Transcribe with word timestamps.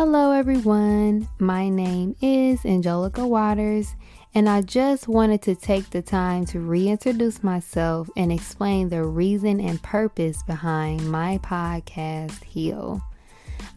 Hello, 0.00 0.32
everyone. 0.32 1.28
My 1.38 1.68
name 1.68 2.16
is 2.22 2.64
Angelica 2.64 3.26
Watters, 3.26 3.96
and 4.34 4.48
I 4.48 4.62
just 4.62 5.08
wanted 5.08 5.42
to 5.42 5.54
take 5.54 5.90
the 5.90 6.00
time 6.00 6.46
to 6.46 6.58
reintroduce 6.58 7.44
myself 7.44 8.08
and 8.16 8.32
explain 8.32 8.88
the 8.88 9.04
reason 9.04 9.60
and 9.60 9.82
purpose 9.82 10.42
behind 10.44 11.12
my 11.12 11.36
podcast, 11.42 12.42
Heal. 12.44 13.02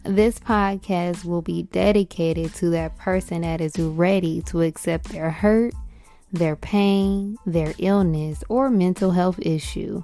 This 0.04 0.38
podcast 0.38 1.26
will 1.26 1.42
be 1.42 1.64
dedicated 1.64 2.54
to 2.54 2.70
that 2.70 2.96
person 2.96 3.42
that 3.42 3.60
is 3.60 3.78
ready 3.78 4.40
to 4.46 4.62
accept 4.62 5.10
their 5.10 5.30
hurt, 5.30 5.74
their 6.32 6.56
pain, 6.56 7.36
their 7.44 7.74
illness, 7.78 8.42
or 8.48 8.70
mental 8.70 9.10
health 9.10 9.38
issue, 9.42 10.02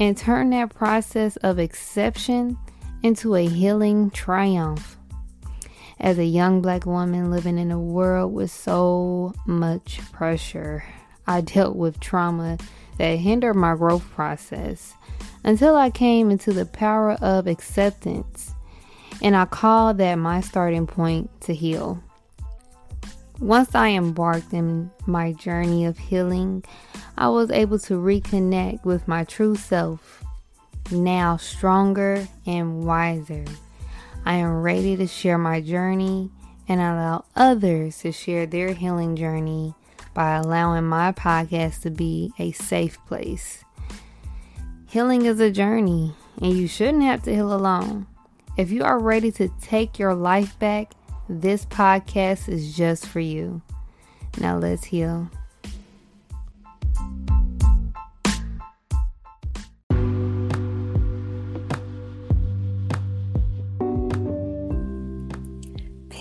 and 0.00 0.16
turn 0.16 0.48
that 0.48 0.74
process 0.74 1.36
of 1.36 1.58
exception 1.58 2.56
into 3.02 3.34
a 3.34 3.46
healing 3.46 4.08
triumph 4.12 4.96
as 6.02 6.18
a 6.18 6.24
young 6.24 6.60
black 6.60 6.84
woman 6.84 7.30
living 7.30 7.58
in 7.58 7.70
a 7.70 7.80
world 7.80 8.34
with 8.34 8.50
so 8.50 9.32
much 9.46 10.00
pressure. 10.12 10.84
I 11.26 11.40
dealt 11.40 11.76
with 11.76 12.00
trauma 12.00 12.58
that 12.98 13.18
hindered 13.18 13.54
my 13.54 13.76
growth 13.76 14.04
process 14.10 14.94
until 15.44 15.76
I 15.76 15.90
came 15.90 16.30
into 16.30 16.52
the 16.52 16.66
power 16.66 17.12
of 17.12 17.46
acceptance, 17.46 18.52
and 19.22 19.36
I 19.36 19.44
call 19.44 19.94
that 19.94 20.16
my 20.16 20.40
starting 20.40 20.88
point 20.88 21.30
to 21.42 21.54
heal. 21.54 22.02
Once 23.38 23.74
I 23.74 23.90
embarked 23.90 24.52
in 24.52 24.90
my 25.06 25.32
journey 25.32 25.84
of 25.84 25.98
healing, 25.98 26.64
I 27.16 27.28
was 27.28 27.50
able 27.50 27.78
to 27.80 27.94
reconnect 27.94 28.84
with 28.84 29.06
my 29.06 29.24
true 29.24 29.54
self, 29.54 30.24
now 30.90 31.36
stronger 31.36 32.26
and 32.46 32.84
wiser. 32.84 33.44
I 34.24 34.34
am 34.34 34.62
ready 34.62 34.96
to 34.96 35.06
share 35.06 35.38
my 35.38 35.60
journey 35.60 36.30
and 36.68 36.80
allow 36.80 37.24
others 37.34 37.98
to 37.98 38.12
share 38.12 38.46
their 38.46 38.72
healing 38.72 39.16
journey 39.16 39.74
by 40.14 40.36
allowing 40.36 40.84
my 40.84 41.12
podcast 41.12 41.82
to 41.82 41.90
be 41.90 42.32
a 42.38 42.52
safe 42.52 42.98
place. 43.06 43.64
Healing 44.86 45.24
is 45.24 45.40
a 45.40 45.50
journey, 45.50 46.14
and 46.40 46.52
you 46.52 46.68
shouldn't 46.68 47.02
have 47.02 47.22
to 47.24 47.34
heal 47.34 47.52
alone. 47.52 48.06
If 48.56 48.70
you 48.70 48.84
are 48.84 48.98
ready 48.98 49.32
to 49.32 49.48
take 49.60 49.98
your 49.98 50.14
life 50.14 50.58
back, 50.58 50.92
this 51.28 51.64
podcast 51.64 52.48
is 52.48 52.76
just 52.76 53.06
for 53.06 53.20
you. 53.20 53.62
Now 54.38 54.58
let's 54.58 54.84
heal. 54.84 55.30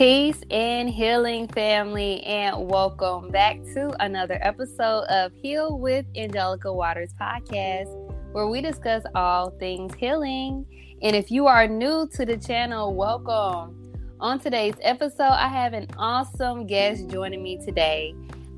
Peace 0.02 0.42
and 0.50 0.90
healing, 0.90 1.48
family, 1.50 2.24
and 2.24 2.68
welcome 2.68 3.30
back 3.30 3.62
to 3.76 3.96
another 4.04 4.40
episode 4.42 5.04
of 5.04 5.32
Heal 5.36 5.78
with 5.78 6.08
Angelica 6.16 6.74
Watters 6.74 7.14
podcast, 7.22 7.86
where 8.32 8.48
we 8.48 8.62
discuss 8.62 9.04
all 9.14 9.52
things 9.60 9.94
healing. 9.94 10.66
And 11.04 11.16
if 11.16 11.30
you 11.30 11.46
are 11.46 11.68
new 11.68 12.10
to 12.16 12.26
the 12.26 12.36
channel, 12.36 12.96
welcome. 12.96 13.94
On 14.20 14.40
today's 14.40 14.74
episode, 14.82 15.36
I 15.36 15.48
have 15.48 15.74
an 15.74 15.86
awesome 16.00 16.66
guest 16.66 17.08
joining 17.08 17.44
me 17.44 17.64
today, 17.64 18.16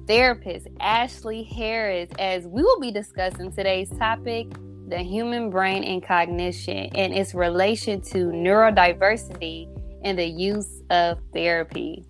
therapist 0.07 0.69
Ashley 0.79 1.43
Harris, 1.43 2.09
as 2.19 2.47
we 2.47 2.63
will 2.63 2.79
be 2.79 2.89
discussing 2.89 3.51
today's 3.51 3.89
topic 3.99 4.47
the 4.87 4.99
human 4.99 5.49
brain 5.49 5.83
and 5.83 6.01
cognition 6.01 6.89
and 6.95 7.13
its 7.13 7.33
relation 7.33 7.99
to 7.99 8.27
neurodiversity 8.27 9.72
and 10.03 10.17
the 10.17 10.25
use 10.25 10.81
of 10.89 11.19
therapy. 11.33 12.05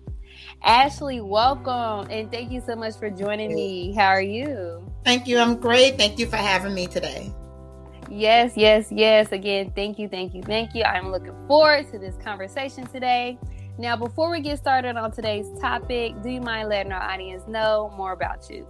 Ashley, 0.62 1.20
welcome 1.20 2.10
and 2.10 2.30
thank 2.32 2.50
you 2.50 2.62
so 2.64 2.74
much 2.74 2.96
for 2.96 3.10
joining 3.10 3.54
me. 3.54 3.92
How 3.92 4.08
are 4.08 4.22
you? 4.22 4.90
Thank 5.04 5.26
you. 5.26 5.38
I'm 5.38 5.56
great. 5.56 5.98
Thank 5.98 6.18
you 6.18 6.26
for 6.26 6.36
having 6.36 6.74
me 6.74 6.86
today. 6.86 7.32
Yes, 8.10 8.56
yes, 8.56 8.90
yes. 8.90 9.32
Again, 9.32 9.72
thank 9.74 9.98
you, 9.98 10.08
thank 10.08 10.34
you, 10.34 10.42
thank 10.42 10.74
you. 10.74 10.82
I'm 10.84 11.10
looking 11.10 11.34
forward 11.46 11.90
to 11.92 11.98
this 11.98 12.16
conversation 12.16 12.86
today. 12.86 13.38
Now, 13.76 13.96
before 13.96 14.30
we 14.30 14.40
get 14.40 14.58
started 14.58 14.96
on 14.96 15.10
today's 15.10 15.46
topic, 15.60 16.14
do 16.22 16.30
you 16.30 16.40
mind 16.40 16.68
letting 16.68 16.92
our 16.92 17.02
audience 17.02 17.42
know 17.48 17.92
more 17.96 18.12
about 18.12 18.48
you? 18.48 18.66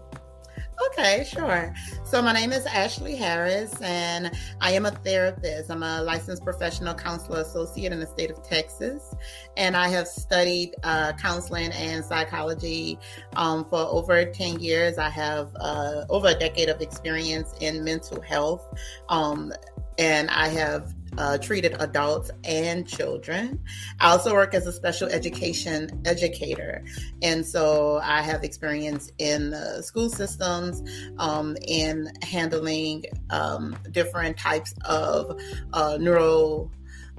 Okay, 0.90 1.24
sure. 1.24 1.72
So, 2.04 2.20
my 2.20 2.32
name 2.32 2.52
is 2.52 2.66
Ashley 2.66 3.14
Harris, 3.14 3.80
and 3.80 4.30
I 4.60 4.72
am 4.72 4.86
a 4.86 4.90
therapist. 4.90 5.70
I'm 5.70 5.82
a 5.82 6.02
licensed 6.02 6.44
professional 6.44 6.94
counselor 6.94 7.40
associate 7.40 7.92
in 7.92 8.00
the 8.00 8.06
state 8.06 8.30
of 8.30 8.42
Texas, 8.42 9.14
and 9.56 9.76
I 9.76 9.88
have 9.88 10.06
studied 10.06 10.74
uh, 10.82 11.12
counseling 11.12 11.70
and 11.72 12.04
psychology 12.04 12.98
um, 13.36 13.64
for 13.64 13.78
over 13.78 14.24
10 14.24 14.60
years. 14.60 14.98
I 14.98 15.10
have 15.10 15.54
uh, 15.60 16.04
over 16.10 16.28
a 16.28 16.34
decade 16.34 16.68
of 16.68 16.80
experience 16.80 17.54
in 17.60 17.84
mental 17.84 18.20
health, 18.20 18.66
um, 19.08 19.52
and 19.98 20.28
I 20.30 20.48
have 20.48 20.92
uh, 21.18 21.38
treated 21.38 21.76
adults 21.80 22.30
and 22.44 22.86
children. 22.86 23.62
I 24.00 24.10
also 24.10 24.32
work 24.34 24.54
as 24.54 24.66
a 24.66 24.72
special 24.72 25.08
education 25.08 26.02
educator. 26.04 26.84
And 27.22 27.44
so 27.44 28.00
I 28.02 28.22
have 28.22 28.44
experience 28.44 29.10
in 29.18 29.50
the 29.50 29.82
school 29.82 30.08
systems 30.08 30.82
um, 31.18 31.56
in 31.66 32.12
handling 32.22 33.04
um, 33.30 33.76
different 33.90 34.36
types 34.36 34.74
of 34.84 35.40
uh, 35.72 35.98
neurological 36.00 36.70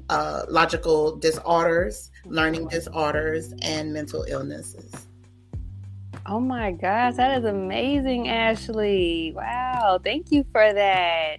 uh, 0.10 1.20
disorders, 1.20 2.12
learning 2.26 2.68
disorders, 2.68 3.54
and 3.62 3.94
mental 3.94 4.26
illnesses. 4.28 5.08
Oh 6.28 6.40
my 6.40 6.72
gosh, 6.72 7.16
that 7.18 7.38
is 7.38 7.46
amazing, 7.46 8.30
Ashley. 8.30 9.32
Wow, 9.36 10.00
thank 10.04 10.32
you 10.32 10.44
for 10.52 10.74
that. 10.74 11.38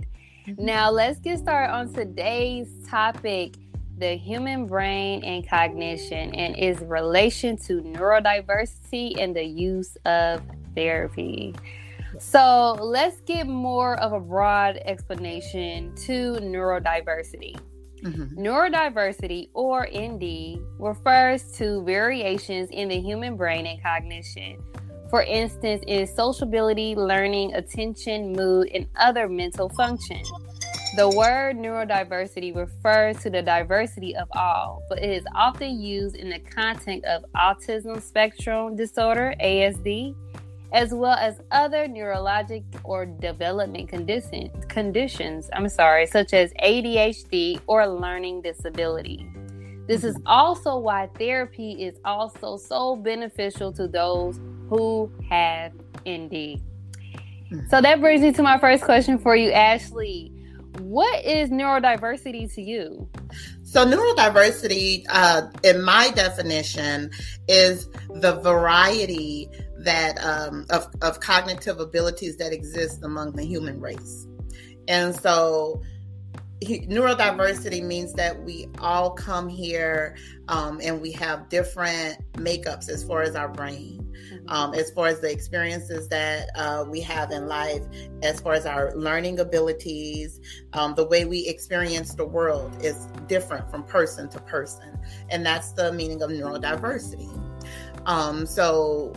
Now, 0.58 0.90
let's 0.90 1.18
get 1.18 1.38
started 1.38 1.72
on 1.72 1.92
today's 1.92 2.68
topic 2.88 3.56
the 3.98 4.14
human 4.14 4.66
brain 4.66 5.24
and 5.24 5.48
cognition 5.48 6.34
and 6.34 6.54
its 6.56 6.82
relation 6.82 7.56
to 7.56 7.80
neurodiversity 7.80 9.18
and 9.18 9.34
the 9.34 9.42
use 9.42 9.96
of 10.04 10.42
therapy. 10.74 11.54
So, 12.18 12.76
let's 12.80 13.20
get 13.22 13.46
more 13.46 13.98
of 14.00 14.12
a 14.12 14.20
broad 14.20 14.76
explanation 14.84 15.94
to 16.06 16.38
neurodiversity. 16.40 17.58
Mm-hmm. 18.02 18.38
Neurodiversity, 18.38 19.48
or 19.54 19.88
ND, 19.88 20.60
refers 20.78 21.50
to 21.52 21.82
variations 21.84 22.70
in 22.70 22.88
the 22.88 23.00
human 23.00 23.36
brain 23.36 23.66
and 23.66 23.82
cognition 23.82 24.62
for 25.10 25.22
instance, 25.22 25.82
is 25.86 26.14
sociability, 26.14 26.94
learning, 26.94 27.54
attention, 27.54 28.32
mood, 28.32 28.68
and 28.74 28.86
other 28.96 29.28
mental 29.28 29.68
functions. 29.68 30.30
The 30.96 31.08
word 31.10 31.56
neurodiversity 31.56 32.56
refers 32.56 33.20
to 33.22 33.30
the 33.30 33.42
diversity 33.42 34.16
of 34.16 34.28
all, 34.32 34.82
but 34.88 34.98
it 34.98 35.10
is 35.10 35.24
often 35.34 35.78
used 35.78 36.16
in 36.16 36.30
the 36.30 36.38
context 36.38 37.04
of 37.04 37.24
autism 37.36 38.00
spectrum 38.00 38.76
disorder, 38.76 39.34
ASD, 39.42 40.14
as 40.72 40.92
well 40.92 41.16
as 41.16 41.40
other 41.50 41.86
neurologic 41.86 42.64
or 42.82 43.06
development 43.06 43.88
condition, 43.88 44.50
conditions, 44.68 45.50
I'm 45.52 45.68
sorry, 45.68 46.06
such 46.06 46.32
as 46.32 46.52
ADHD 46.62 47.60
or 47.66 47.86
learning 47.86 48.42
disability. 48.42 49.30
This 49.86 50.02
is 50.02 50.16
also 50.26 50.78
why 50.78 51.08
therapy 51.18 51.72
is 51.72 52.00
also 52.04 52.56
so 52.56 52.96
beneficial 52.96 53.72
to 53.74 53.86
those 53.86 54.40
who 54.68 55.10
have 55.28 55.72
ND. 56.08 56.60
Hmm. 57.48 57.60
So 57.70 57.80
that 57.80 58.00
brings 58.00 58.22
me 58.22 58.32
to 58.32 58.42
my 58.42 58.58
first 58.58 58.84
question 58.84 59.18
for 59.18 59.36
you, 59.36 59.50
Ashley. 59.52 60.32
What 60.80 61.24
is 61.24 61.50
neurodiversity 61.50 62.52
to 62.54 62.62
you? 62.62 63.08
So, 63.62 63.84
neurodiversity, 63.84 65.04
uh, 65.08 65.48
in 65.64 65.82
my 65.82 66.10
definition, 66.10 67.10
is 67.48 67.88
the 68.10 68.40
variety 68.42 69.48
that 69.78 70.18
um, 70.24 70.66
of, 70.70 70.88
of 71.02 71.20
cognitive 71.20 71.80
abilities 71.80 72.36
that 72.36 72.52
exist 72.52 73.02
among 73.02 73.32
the 73.32 73.44
human 73.44 73.80
race. 73.80 74.26
And 74.88 75.14
so, 75.14 75.82
neurodiversity 76.62 77.82
means 77.82 78.14
that 78.14 78.42
we 78.42 78.68
all 78.78 79.10
come 79.10 79.48
here 79.48 80.16
um, 80.48 80.80
and 80.82 81.00
we 81.00 81.12
have 81.12 81.48
different 81.48 82.18
makeups 82.34 82.88
as 82.88 83.04
far 83.04 83.22
as 83.22 83.34
our 83.34 83.48
brain, 83.48 84.00
mm-hmm. 84.32 84.48
um, 84.48 84.72
as 84.72 84.90
far 84.92 85.08
as 85.08 85.20
the 85.20 85.30
experiences 85.30 86.08
that 86.08 86.48
uh, 86.56 86.84
we 86.88 87.00
have 87.00 87.30
in 87.30 87.46
life, 87.46 87.82
as 88.22 88.40
far 88.40 88.54
as 88.54 88.64
our 88.64 88.94
learning 88.94 89.40
abilities, 89.40 90.40
um, 90.72 90.94
the 90.94 91.06
way 91.06 91.26
we 91.26 91.46
experience 91.46 92.14
the 92.14 92.26
world 92.26 92.72
is 92.82 93.06
different 93.26 93.70
from 93.70 93.82
person 93.82 94.28
to 94.30 94.40
person. 94.40 94.98
And 95.28 95.44
that's 95.44 95.72
the 95.72 95.92
meaning 95.92 96.22
of 96.22 96.30
neurodiversity. 96.30 97.28
Um, 98.06 98.46
so 98.46 99.12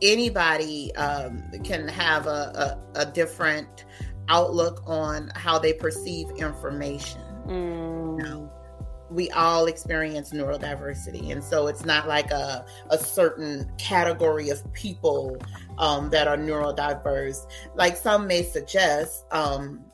anybody 0.00 0.92
um, 0.96 1.44
can 1.62 1.86
have 1.86 2.26
a, 2.26 2.78
a, 2.96 3.02
a 3.02 3.06
different 3.06 3.84
outlook 4.28 4.82
on 4.86 5.30
how 5.34 5.58
they 5.58 5.72
perceive 5.72 6.30
information. 6.36 7.20
Mm. 7.46 8.48
we 9.10 9.28
all 9.32 9.66
experience 9.66 10.32
neurodiversity. 10.32 11.32
And 11.32 11.42
so 11.42 11.66
it's 11.66 11.84
not 11.84 12.08
like 12.08 12.30
a, 12.30 12.64
a 12.88 12.96
certain 12.96 13.70
category 13.76 14.48
of 14.48 14.72
people 14.72 15.36
um, 15.76 16.08
that 16.10 16.28
are 16.28 16.36
neurodiverse. 16.36 17.46
Like 17.74 17.96
some 17.96 18.26
may 18.26 18.42
suggest, 18.42 19.24
um, 19.30 19.84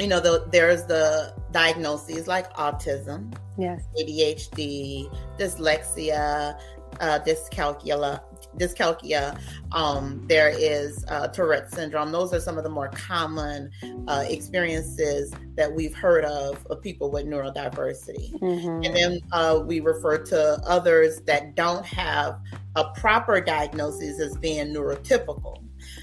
you 0.00 0.06
know, 0.06 0.20
the, 0.20 0.46
there's 0.50 0.84
the 0.84 1.34
diagnoses 1.50 2.26
like 2.26 2.50
autism, 2.54 3.34
yes, 3.58 3.82
ADHD, 3.98 5.12
dyslexia, 5.38 6.58
uh, 7.00 7.18
dyscalculia, 7.26 8.20
dyscalculia. 8.58 9.38
Um, 9.72 10.24
there 10.26 10.48
is 10.48 11.04
uh, 11.08 11.28
Tourette 11.28 11.70
syndrome. 11.70 12.12
Those 12.12 12.32
are 12.32 12.40
some 12.40 12.58
of 12.58 12.64
the 12.64 12.70
more 12.70 12.88
common 12.88 13.70
uh, 14.08 14.24
experiences 14.28 15.32
that 15.56 15.72
we've 15.72 15.94
heard 15.94 16.24
of 16.24 16.64
of 16.66 16.82
people 16.82 17.10
with 17.10 17.26
neurodiversity. 17.26 18.38
Mm-hmm. 18.40 18.84
And 18.84 18.96
then 18.96 19.20
uh, 19.32 19.62
we 19.64 19.80
refer 19.80 20.18
to 20.18 20.60
others 20.66 21.20
that 21.22 21.54
don't 21.54 21.84
have 21.84 22.40
a 22.76 22.84
proper 22.90 23.40
diagnosis 23.40 24.20
as 24.20 24.36
being 24.36 24.72
neurotypical. 24.72 25.62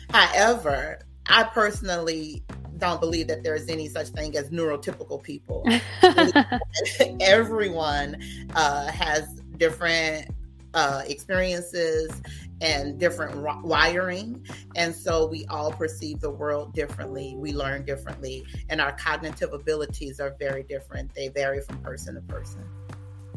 However, 0.09 0.99
I 1.27 1.43
personally 1.43 2.43
don't 2.77 2.99
believe 2.99 3.27
that 3.27 3.43
there 3.43 3.55
is 3.55 3.69
any 3.69 3.87
such 3.87 4.07
thing 4.07 4.35
as 4.35 4.49
neurotypical 4.49 5.21
people. 5.21 5.65
Everyone 7.21 8.21
uh, 8.55 8.91
has 8.91 9.41
different 9.57 10.31
uh, 10.73 11.03
experiences 11.05 12.09
and 12.61 12.99
different 12.99 13.35
wiring. 13.63 14.45
And 14.75 14.93
so 14.93 15.25
we 15.25 15.45
all 15.47 15.71
perceive 15.71 16.19
the 16.19 16.29
world 16.29 16.73
differently. 16.73 17.35
We 17.37 17.53
learn 17.53 17.85
differently. 17.85 18.45
And 18.69 18.79
our 18.79 18.91
cognitive 18.93 19.53
abilities 19.53 20.19
are 20.19 20.35
very 20.39 20.63
different. 20.63 21.13
They 21.15 21.29
vary 21.29 21.61
from 21.61 21.79
person 21.79 22.15
to 22.15 22.21
person. 22.21 22.63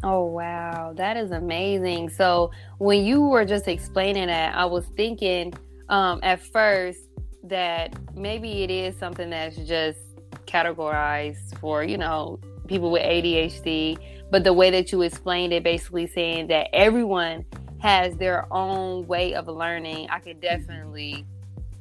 Oh, 0.02 0.26
wow. 0.26 0.92
That 0.94 1.16
is 1.16 1.31
amazing. 1.31 2.10
So 2.10 2.50
when 2.78 3.04
you 3.04 3.22
were 3.22 3.46
just 3.46 3.66
explaining 3.66 4.26
that, 4.26 4.54
I 4.54 4.66
was 4.66 4.84
thinking 4.96 5.54
um, 5.88 6.20
at 6.22 6.40
first 6.40 7.00
that 7.44 7.94
maybe 8.14 8.62
it 8.62 8.70
is 8.70 8.96
something 8.98 9.31
that's 9.31 9.56
just 9.56 9.98
categorized 10.46 11.58
for, 11.58 11.82
you 11.82 11.96
know, 11.96 12.38
people 12.66 12.90
with 12.90 13.02
ADHD 13.02 13.99
but 14.34 14.43
the 14.43 14.52
way 14.52 14.69
that 14.70 14.90
you 14.90 15.02
explained 15.02 15.52
it, 15.52 15.62
basically 15.62 16.08
saying 16.08 16.49
that 16.49 16.66
everyone 16.75 17.44
has 17.78 18.16
their 18.16 18.52
own 18.52 19.06
way 19.06 19.32
of 19.34 19.46
learning, 19.46 20.08
I 20.11 20.19
could 20.19 20.40
definitely 20.40 21.25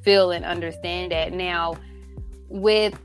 feel 0.02 0.30
and 0.30 0.44
understand 0.44 1.10
that. 1.10 1.32
Now, 1.32 1.76
with 2.48 2.96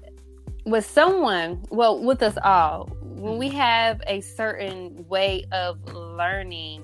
with 0.65 0.85
someone, 0.85 1.63
well, 1.71 1.99
with 1.99 2.21
us 2.21 2.37
all, 2.43 2.89
when 3.01 3.39
we 3.39 3.49
have 3.49 4.03
a 4.05 4.21
certain 4.21 5.07
way 5.07 5.45
of 5.51 5.83
learning, 5.95 6.83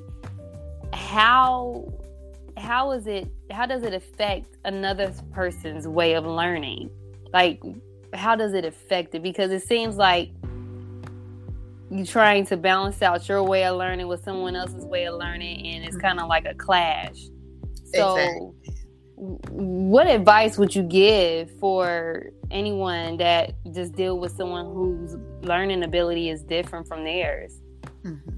how 0.92 1.94
how 2.58 2.94
is 2.94 3.06
it 3.06 3.28
how 3.52 3.68
does 3.68 3.84
it 3.84 3.94
affect 3.94 4.58
another 4.64 5.14
person's 5.34 5.88
way 5.88 6.14
of 6.14 6.26
learning? 6.26 6.90
Like 7.32 7.62
how 8.16 8.36
does 8.36 8.54
it 8.54 8.66
affect 8.66 9.14
it? 9.14 9.22
Because 9.22 9.52
it 9.52 9.62
seems 9.62 9.98
like 9.98 10.32
you 11.92 12.06
trying 12.06 12.46
to 12.48 12.58
balance 12.58 13.02
out 13.02 13.28
your 13.30 13.44
way 13.44 13.64
of 13.66 13.78
learning 13.78 14.08
with 14.08 14.24
someone 14.24 14.56
else's 14.56 14.86
way 14.86 15.06
of 15.06 15.16
learning 15.16 15.66
and 15.68 15.86
it's 15.86 15.98
kind 15.98 16.20
of 16.20 16.28
like 16.28 16.46
a 16.46 16.54
clash 16.56 17.18
so 17.94 18.16
exactly. 18.16 18.74
what 19.52 20.08
advice 20.08 20.58
would 20.58 20.76
you 20.76 20.82
give 20.82 21.52
for 21.60 22.32
anyone 22.50 23.18
that 23.18 23.54
just 23.74 23.94
deal 23.94 24.20
with 24.20 24.32
someone 24.36 24.66
whose 24.66 25.16
learning 25.42 25.84
ability 25.84 26.30
is 26.30 26.42
different 26.42 26.88
from 26.88 27.04
theirs 27.04 27.62
mm-hmm. 28.04 28.35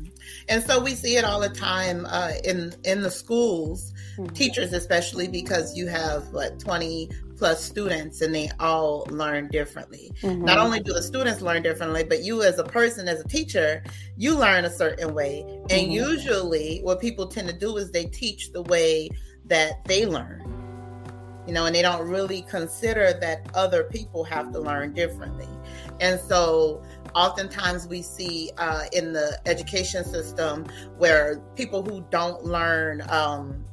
And 0.50 0.64
so 0.64 0.82
we 0.82 0.96
see 0.96 1.18
it 1.18 1.24
all 1.24 1.40
the 1.40 1.50
time 1.50 2.06
uh, 2.10 2.32
in 2.44 2.74
in 2.84 3.02
the 3.02 3.12
schools 3.12 3.94
mm-hmm. 4.18 4.34
teachers 4.34 4.74
especially 4.74 5.28
because 5.28 5.78
you 5.78 5.88
have 5.88 6.28
what 6.34 6.60
20 6.60 7.10
plus 7.38 7.64
students 7.64 8.22
and 8.22 8.34
they 8.34 8.50
all 8.60 9.08
learn 9.10 9.48
differently. 9.48 10.12
Mm-hmm. 10.22 10.44
Not 10.44 10.58
only 10.58 10.80
do 10.80 10.94
the 10.94 11.04
students 11.04 11.42
learn 11.42 11.62
differently, 11.62 12.04
but 12.04 12.24
you 12.24 12.42
as 12.44 12.60
a 12.60 12.64
person, 12.64 13.08
as 13.08 13.22
a 13.22 13.28
teacher, 13.28 13.84
you 14.18 14.36
learn 14.36 14.66
a 14.66 14.70
certain 14.70 15.14
way. 15.14 15.46
And 15.70 15.84
mm-hmm. 15.84 15.92
usually 15.92 16.80
what 16.80 17.00
people 17.00 17.28
tend 17.28 17.48
to 17.48 17.54
do 17.54 17.78
is 17.78 17.92
they 17.92 18.06
teach 18.06 18.52
the 18.52 18.64
way 18.64 19.10
that 19.46 19.84
they 19.86 20.06
learn. 20.06 20.54
You 21.46 21.54
know, 21.54 21.66
and 21.66 21.74
they 21.74 21.82
don't 21.82 22.06
really 22.06 22.42
consider 22.42 23.14
that 23.22 23.50
other 23.54 23.86
people 23.86 24.26
have 24.26 24.52
to 24.52 24.60
learn 24.60 24.94
differently. 24.94 25.48
And 26.02 26.20
so 26.20 26.84
oftentimes 27.16 27.88
we 27.88 28.02
see 28.02 28.52
uh, 28.58 28.84
in 28.94 29.14
the 29.14 29.40
education 29.46 30.04
system 30.04 30.66
where 30.98 31.40
people 31.56 31.84
who 31.84 32.06
don't 32.10 32.44
learn 32.44 33.02
um, 33.10 33.66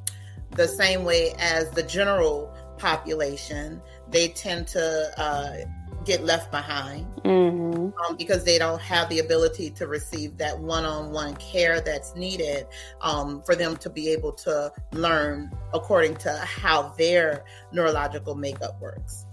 the 0.52 0.68
same 0.68 1.04
way 1.04 1.34
as 1.38 1.70
the 1.70 1.82
general 1.82 2.54
population, 2.78 3.80
they 4.08 4.28
tend 4.28 4.66
to 4.68 5.12
uh, 5.16 5.56
get 6.04 6.22
left 6.24 6.50
behind 6.50 7.06
mm-hmm. 7.22 7.88
um, 8.04 8.16
because 8.16 8.44
they 8.44 8.58
don't 8.58 8.80
have 8.80 9.08
the 9.08 9.18
ability 9.18 9.70
to 9.70 9.86
receive 9.86 10.36
that 10.36 10.58
one-on-one 10.58 11.34
care 11.36 11.80
that's 11.80 12.14
needed 12.14 12.66
um, 13.00 13.40
for 13.42 13.54
them 13.54 13.76
to 13.76 13.90
be 13.90 14.10
able 14.10 14.32
to 14.32 14.70
learn 14.92 15.50
according 15.72 16.16
to 16.16 16.32
how 16.38 16.88
their 16.98 17.44
neurological 17.72 18.34
makeup 18.34 18.80
works. 18.80 19.26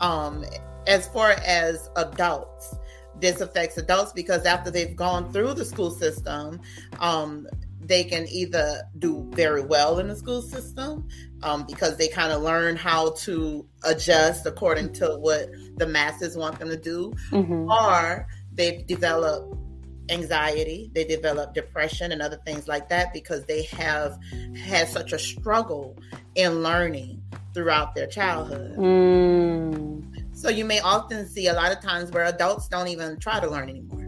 Um, 0.00 0.44
as 0.86 1.08
far 1.08 1.30
as 1.44 1.88
adults, 1.96 2.76
this 3.20 3.40
affects 3.40 3.76
adults 3.78 4.12
because 4.12 4.44
after 4.44 4.70
they've 4.70 4.96
gone 4.96 5.32
through 5.32 5.54
the 5.54 5.64
school 5.64 5.90
system, 5.90 6.60
um, 7.00 7.46
they 7.80 8.04
can 8.04 8.26
either 8.28 8.82
do 8.98 9.28
very 9.34 9.62
well 9.62 9.98
in 9.98 10.08
the 10.08 10.16
school 10.16 10.42
system 10.42 11.06
um, 11.42 11.64
because 11.66 11.96
they 11.96 12.08
kind 12.08 12.32
of 12.32 12.42
learn 12.42 12.76
how 12.76 13.10
to 13.10 13.66
adjust 13.84 14.46
according 14.46 14.92
to 14.94 15.06
what 15.18 15.48
the 15.76 15.86
masses 15.86 16.36
want 16.36 16.58
them 16.58 16.68
to 16.68 16.76
do, 16.76 17.12
mm-hmm. 17.30 17.70
or 17.70 18.26
they 18.52 18.84
develop 18.88 19.58
anxiety, 20.10 20.90
they 20.94 21.04
develop 21.04 21.54
depression 21.54 22.12
and 22.12 22.20
other 22.20 22.38
things 22.44 22.68
like 22.68 22.88
that 22.88 23.12
because 23.12 23.44
they 23.44 23.62
have 23.64 24.18
had 24.56 24.88
such 24.88 25.12
a 25.12 25.18
struggle 25.18 25.96
in 26.34 26.62
learning 26.62 27.22
throughout 27.52 27.94
their 27.94 28.06
childhood. 28.06 28.76
Mm. 28.76 30.13
So 30.34 30.50
you 30.50 30.64
may 30.64 30.80
often 30.80 31.26
see 31.26 31.46
a 31.46 31.54
lot 31.54 31.72
of 31.72 31.80
times 31.80 32.10
where 32.10 32.24
adults 32.24 32.68
don't 32.68 32.88
even 32.88 33.18
try 33.18 33.40
to 33.40 33.48
learn 33.48 33.68
anymore 33.68 34.04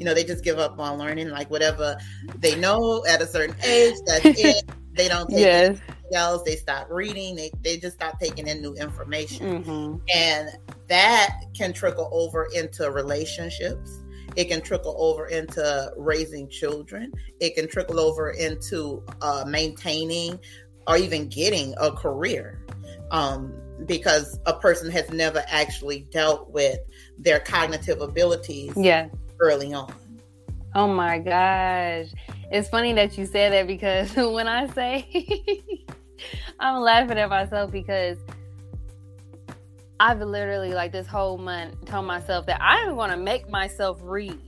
you 0.00 0.06
know, 0.06 0.14
they 0.14 0.24
just 0.24 0.42
give 0.42 0.58
up 0.58 0.80
on 0.80 0.96
learning 0.96 1.28
like 1.28 1.50
whatever 1.50 1.94
they 2.38 2.58
know 2.58 3.04
at 3.06 3.20
a 3.20 3.26
certain 3.26 3.54
age. 3.62 3.96
That's 4.06 4.24
it. 4.24 4.64
They 4.94 5.08
don't 5.08 5.28
take 5.28 5.40
yes. 5.40 5.68
anything 5.68 6.14
else. 6.14 6.42
They 6.42 6.56
stop 6.56 6.88
reading. 6.90 7.36
They, 7.36 7.50
they 7.62 7.76
just 7.76 7.96
stop 7.96 8.18
taking 8.18 8.48
in 8.48 8.62
new 8.62 8.74
information. 8.74 9.62
Mm-hmm. 9.62 9.96
And 10.14 10.48
that 10.88 11.42
can 11.54 11.74
trickle 11.74 12.08
over 12.12 12.48
into 12.54 12.90
relationships. 12.90 14.00
It 14.36 14.46
can 14.46 14.62
trickle 14.62 14.96
over 14.98 15.26
into 15.26 15.92
raising 15.98 16.48
children. 16.48 17.12
It 17.38 17.54
can 17.54 17.68
trickle 17.68 18.00
over 18.00 18.30
into 18.30 19.04
uh, 19.20 19.44
maintaining 19.46 20.40
or 20.86 20.96
even 20.96 21.28
getting 21.28 21.74
a 21.78 21.92
career. 21.92 22.64
Um, 23.10 23.52
because 23.86 24.38
a 24.46 24.54
person 24.54 24.90
has 24.90 25.10
never 25.10 25.42
actually 25.48 26.06
dealt 26.10 26.50
with 26.50 26.78
their 27.18 27.40
cognitive 27.40 28.00
abilities 28.00 28.72
yeah 28.76 29.08
early 29.40 29.72
on. 29.72 29.92
Oh 30.74 30.86
my 30.86 31.18
gosh. 31.18 32.08
It's 32.52 32.68
funny 32.68 32.92
that 32.92 33.18
you 33.18 33.26
said 33.26 33.52
that 33.52 33.66
because 33.66 34.14
when 34.16 34.46
I 34.46 34.66
say 34.68 35.62
I'm 36.60 36.80
laughing 36.80 37.18
at 37.18 37.28
myself 37.28 37.72
because 37.72 38.18
I've 39.98 40.20
literally 40.20 40.72
like 40.72 40.92
this 40.92 41.06
whole 41.06 41.38
month 41.38 41.84
told 41.84 42.06
myself 42.06 42.46
that 42.46 42.60
I'm 42.62 42.96
gonna 42.96 43.16
make 43.16 43.48
myself 43.50 43.98
read. 44.02 44.38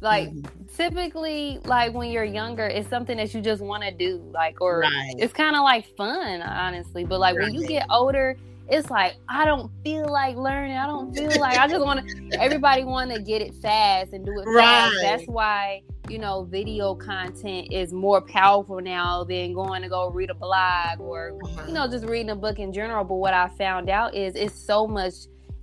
Like 0.00 0.28
mm-hmm. 0.28 0.64
typically, 0.74 1.58
like 1.64 1.94
when 1.94 2.10
you're 2.10 2.24
younger, 2.24 2.66
it's 2.66 2.88
something 2.88 3.16
that 3.16 3.34
you 3.34 3.40
just 3.40 3.62
want 3.62 3.82
to 3.82 3.90
do, 3.90 4.22
like 4.32 4.60
or 4.60 4.80
right. 4.80 5.14
it's 5.18 5.32
kind 5.32 5.56
of 5.56 5.62
like 5.62 5.86
fun, 5.96 6.42
honestly. 6.42 7.04
But 7.04 7.20
like 7.20 7.36
right. 7.36 7.44
when 7.44 7.54
you 7.54 7.66
get 7.66 7.86
older, 7.90 8.36
it's 8.68 8.90
like 8.90 9.16
I 9.28 9.44
don't 9.44 9.70
feel 9.84 10.10
like 10.10 10.36
learning. 10.36 10.76
I 10.76 10.86
don't 10.86 11.14
feel 11.14 11.40
like 11.40 11.58
I 11.58 11.68
just 11.68 11.84
want 11.84 12.08
to. 12.08 12.40
Everybody 12.40 12.84
want 12.84 13.12
to 13.12 13.20
get 13.20 13.42
it 13.42 13.54
fast 13.54 14.12
and 14.12 14.24
do 14.24 14.32
it 14.32 14.44
right. 14.44 14.90
fast. 14.90 14.94
That's 15.02 15.24
why 15.26 15.82
you 16.08 16.18
know 16.18 16.44
video 16.44 16.94
content 16.94 17.72
is 17.72 17.92
more 17.92 18.20
powerful 18.20 18.80
now 18.80 19.24
than 19.24 19.52
going 19.52 19.82
to 19.82 19.88
go 19.88 20.10
read 20.10 20.30
a 20.30 20.34
blog 20.34 21.00
or 21.00 21.38
you 21.66 21.72
know 21.72 21.88
just 21.88 22.04
reading 22.06 22.30
a 22.30 22.36
book 22.36 22.58
in 22.58 22.72
general. 22.72 23.04
But 23.04 23.16
what 23.16 23.34
I 23.34 23.48
found 23.50 23.88
out 23.88 24.14
is 24.14 24.34
it's 24.34 24.54
so 24.54 24.86
much. 24.86 25.14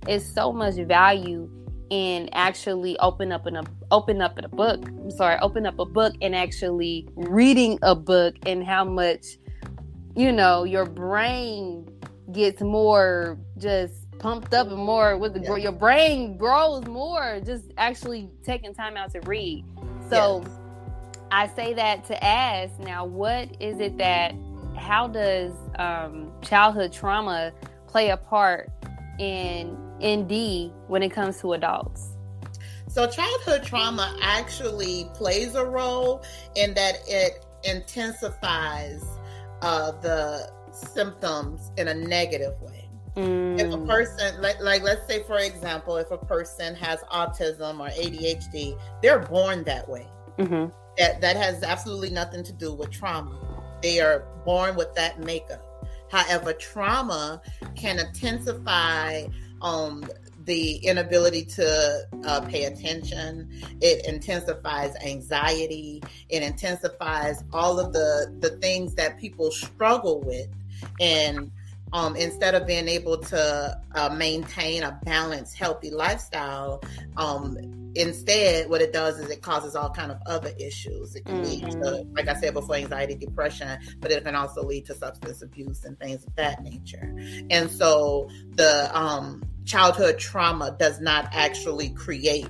It's 0.06 0.26
so 0.26 0.52
much 0.52 0.74
value 0.74 1.50
in 1.90 2.28
actually 2.32 2.98
open 2.98 3.32
up 3.32 3.46
in 3.46 3.56
a 3.56 3.64
open 3.90 4.22
up 4.22 4.38
in 4.38 4.44
a 4.44 4.48
book. 4.48 4.86
I'm 4.88 5.10
sorry, 5.10 5.38
open 5.40 5.66
up 5.66 5.78
a 5.78 5.84
book 5.84 6.14
and 6.22 6.34
actually 6.34 7.06
reading 7.16 7.78
a 7.82 7.94
book 7.94 8.34
and 8.46 8.64
how 8.64 8.84
much 8.84 9.38
you 10.16 10.32
know 10.32 10.64
your 10.64 10.86
brain 10.86 11.86
gets 12.32 12.60
more 12.60 13.38
just 13.58 13.92
pumped 14.18 14.54
up 14.54 14.68
and 14.68 14.76
more 14.76 15.16
with 15.18 15.34
the 15.34 15.40
yeah. 15.40 15.56
your 15.56 15.72
brain 15.72 16.36
grows 16.36 16.84
more 16.86 17.40
just 17.44 17.64
actually 17.76 18.30
taking 18.44 18.74
time 18.74 18.96
out 18.96 19.10
to 19.10 19.20
read 19.20 19.64
So 20.08 20.42
yes. 20.42 20.50
I 21.34 21.48
say 21.48 21.74
that 21.74 22.04
to 22.04 22.24
ask 22.24 22.78
now, 22.78 23.04
what 23.04 23.60
is 23.60 23.80
it 23.80 23.98
that, 23.98 24.34
how 24.76 25.08
does 25.08 25.52
um, 25.80 26.30
childhood 26.42 26.92
trauma 26.92 27.52
play 27.88 28.10
a 28.10 28.16
part 28.16 28.70
in 29.18 29.76
ND 30.00 30.72
when 30.86 31.02
it 31.02 31.10
comes 31.10 31.40
to 31.40 31.54
adults? 31.54 32.10
So, 32.88 33.08
childhood 33.08 33.64
trauma 33.64 34.16
actually 34.22 35.08
plays 35.14 35.56
a 35.56 35.64
role 35.64 36.22
in 36.54 36.74
that 36.74 36.98
it 37.08 37.44
intensifies 37.64 39.02
uh, 39.62 39.90
the 40.02 40.52
symptoms 40.74 41.70
in 41.76 41.88
a 41.88 41.94
negative 41.94 42.60
way. 42.60 42.88
Mm. 43.16 43.60
If 43.60 43.72
a 43.72 43.76
mm. 43.76 43.86
person, 43.86 44.40
like, 44.42 44.60
like, 44.60 44.82
let's 44.82 45.06
say, 45.06 45.22
for 45.22 45.38
example, 45.38 45.96
if 45.96 46.10
a 46.10 46.18
person 46.18 46.74
has 46.74 47.00
autism 47.12 47.78
or 47.80 47.88
ADHD, 47.88 48.78
they're 49.02 49.20
born 49.20 49.62
that 49.64 49.88
way. 49.88 50.06
Mm-hmm. 50.38 50.70
That 50.98 51.20
that 51.20 51.36
has 51.36 51.62
absolutely 51.62 52.10
nothing 52.10 52.42
to 52.44 52.52
do 52.52 52.72
with 52.72 52.90
trauma. 52.90 53.38
They 53.82 54.00
are 54.00 54.24
born 54.44 54.76
with 54.76 54.94
that 54.94 55.20
makeup. 55.20 55.62
However, 56.10 56.52
trauma 56.52 57.40
can 57.76 57.98
intensify 57.98 59.26
um, 59.62 60.04
the 60.44 60.76
inability 60.76 61.44
to 61.44 62.06
uh, 62.24 62.40
pay 62.42 62.64
attention. 62.64 63.48
It 63.80 64.06
intensifies 64.06 64.94
anxiety. 64.96 66.02
It 66.28 66.42
intensifies 66.42 67.42
all 67.52 67.80
of 67.80 67.92
the 67.92 68.34
the 68.40 68.50
things 68.58 68.94
that 68.94 69.18
people 69.18 69.50
struggle 69.50 70.20
with, 70.20 70.48
and 71.00 71.50
um, 71.92 72.16
instead 72.16 72.56
of 72.56 72.66
being 72.66 72.88
able 72.88 73.18
to 73.18 73.80
uh, 73.94 74.08
maintain 74.16 74.82
a 74.82 74.98
balanced, 75.04 75.56
healthy 75.56 75.90
lifestyle, 75.90 76.82
um, 77.16 77.56
instead, 77.94 78.68
what 78.68 78.80
it 78.80 78.92
does 78.92 79.20
is 79.20 79.30
it 79.30 79.42
causes 79.42 79.76
all 79.76 79.90
kind 79.90 80.10
of 80.10 80.18
other 80.26 80.52
issues. 80.58 81.14
It 81.14 81.24
can 81.24 81.36
mm-hmm. 81.36 81.44
lead 81.44 81.70
to, 81.70 81.78
mm-hmm. 81.78 82.16
like 82.16 82.26
I 82.26 82.34
said 82.34 82.52
before, 82.52 82.74
anxiety, 82.74 83.14
depression, 83.14 83.78
but 84.00 84.10
it 84.10 84.24
can 84.24 84.34
also 84.34 84.64
lead 84.64 84.86
to 84.86 84.94
substance 84.94 85.40
abuse 85.40 85.84
and 85.84 85.98
things 86.00 86.24
of 86.24 86.34
that 86.34 86.64
nature. 86.64 87.14
And 87.50 87.70
so 87.70 88.28
the 88.56 88.90
um, 88.92 89.44
childhood 89.64 90.18
trauma 90.18 90.74
does 90.76 91.00
not 91.00 91.28
actually 91.32 91.90
create 91.90 92.48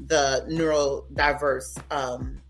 the 0.00 0.46
neurodiverse 0.48 1.78
um, 1.90 2.40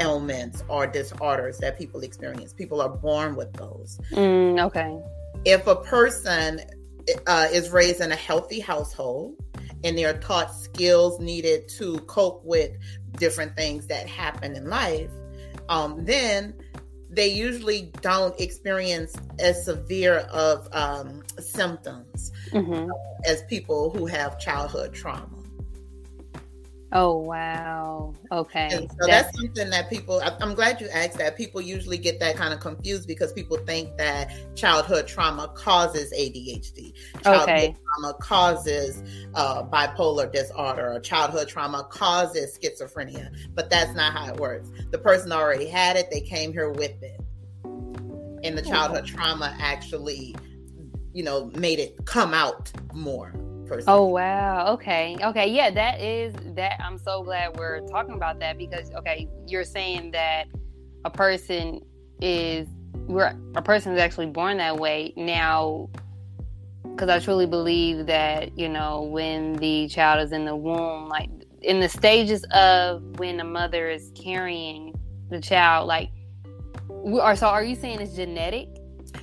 ailments 0.00 0.62
or 0.68 0.86
disorders 0.86 1.58
that 1.58 1.78
people 1.78 2.00
experience. 2.02 2.52
People 2.52 2.80
are 2.80 2.88
born 2.88 3.36
with 3.36 3.52
those. 3.54 3.98
Mm, 4.12 4.64
okay 4.66 4.98
if 5.46 5.66
a 5.68 5.76
person 5.76 6.60
uh, 7.26 7.46
is 7.52 7.70
raised 7.70 8.00
in 8.00 8.10
a 8.10 8.16
healthy 8.16 8.58
household 8.58 9.36
and 9.84 9.96
they're 9.96 10.18
taught 10.18 10.52
skills 10.52 11.20
needed 11.20 11.68
to 11.68 11.98
cope 12.00 12.44
with 12.44 12.72
different 13.12 13.54
things 13.54 13.86
that 13.86 14.08
happen 14.08 14.56
in 14.56 14.68
life, 14.68 15.10
um, 15.68 16.04
then 16.04 16.52
they 17.08 17.28
usually 17.28 17.92
don't 18.00 18.38
experience 18.40 19.14
as 19.38 19.64
severe 19.64 20.18
of 20.32 20.68
um, 20.72 21.22
symptoms 21.38 22.32
mm-hmm. 22.50 22.90
as 23.24 23.44
people 23.44 23.90
who 23.90 24.06
have 24.06 24.40
childhood 24.40 24.92
trauma. 24.92 25.35
Oh 26.98 27.18
wow. 27.18 28.14
Okay. 28.32 28.70
And 28.72 28.90
so 28.90 28.96
that's, 29.06 29.26
that's, 29.26 29.38
something 29.38 29.68
that 29.68 29.90
people 29.90 30.22
I'm 30.40 30.54
glad 30.54 30.80
you 30.80 30.88
asked 30.88 31.18
that. 31.18 31.36
People 31.36 31.60
usually 31.60 31.98
get 31.98 32.18
that 32.20 32.36
kind 32.36 32.54
of 32.54 32.60
confused 32.60 33.06
because 33.06 33.34
people 33.34 33.58
think 33.58 33.98
that 33.98 34.32
childhood 34.56 35.06
trauma 35.06 35.48
causes 35.48 36.10
ADHD. 36.14 36.94
Childhood 37.22 37.48
okay. 37.48 37.76
trauma 37.84 38.14
causes 38.14 39.02
uh, 39.34 39.62
bipolar 39.64 40.32
disorder 40.32 40.92
or 40.94 41.00
childhood 41.00 41.48
trauma 41.48 41.86
causes 41.90 42.58
schizophrenia. 42.58 43.28
But 43.54 43.68
that's 43.68 43.94
not 43.94 44.14
how 44.14 44.32
it 44.32 44.40
works. 44.40 44.70
The 44.90 44.98
person 44.98 45.32
already 45.32 45.68
had 45.68 45.96
it, 45.96 46.10
they 46.10 46.22
came 46.22 46.50
here 46.50 46.70
with 46.70 47.02
it. 47.02 47.20
And 48.42 48.56
the 48.56 48.62
childhood 48.62 49.04
trauma 49.04 49.54
actually, 49.60 50.34
you 51.12 51.22
know, 51.22 51.50
made 51.56 51.78
it 51.78 52.06
come 52.06 52.32
out 52.32 52.72
more. 52.94 53.34
Oh 53.86 54.06
wow. 54.06 54.72
Okay. 54.74 55.16
Okay. 55.22 55.48
Yeah, 55.48 55.70
that 55.70 56.00
is 56.00 56.34
that 56.54 56.80
I'm 56.80 56.98
so 56.98 57.22
glad 57.22 57.56
we're 57.56 57.80
talking 57.88 58.14
about 58.14 58.40
that 58.40 58.58
because 58.58 58.90
okay, 58.96 59.28
you're 59.46 59.64
saying 59.64 60.12
that 60.12 60.46
a 61.04 61.10
person 61.10 61.80
is 62.20 62.68
we're 63.06 63.32
a 63.54 63.62
person 63.62 63.92
is 63.92 64.00
actually 64.00 64.26
born 64.26 64.56
that 64.58 64.76
way. 64.76 65.12
Now 65.16 65.88
because 66.96 67.10
I 67.10 67.18
truly 67.18 67.44
believe 67.44 68.06
that, 68.06 68.56
you 68.58 68.70
know, 68.70 69.02
when 69.02 69.52
the 69.56 69.86
child 69.86 70.24
is 70.24 70.32
in 70.32 70.46
the 70.46 70.56
womb, 70.56 71.08
like 71.08 71.28
in 71.60 71.78
the 71.78 71.90
stages 71.90 72.42
of 72.54 73.02
when 73.18 73.36
the 73.36 73.44
mother 73.44 73.90
is 73.90 74.12
carrying 74.14 74.94
the 75.28 75.38
child, 75.38 75.88
like, 75.88 76.08
are 77.20 77.36
so 77.36 77.48
are 77.48 77.62
you 77.62 77.76
saying 77.76 78.00
it's 78.00 78.14
genetic? 78.14 78.68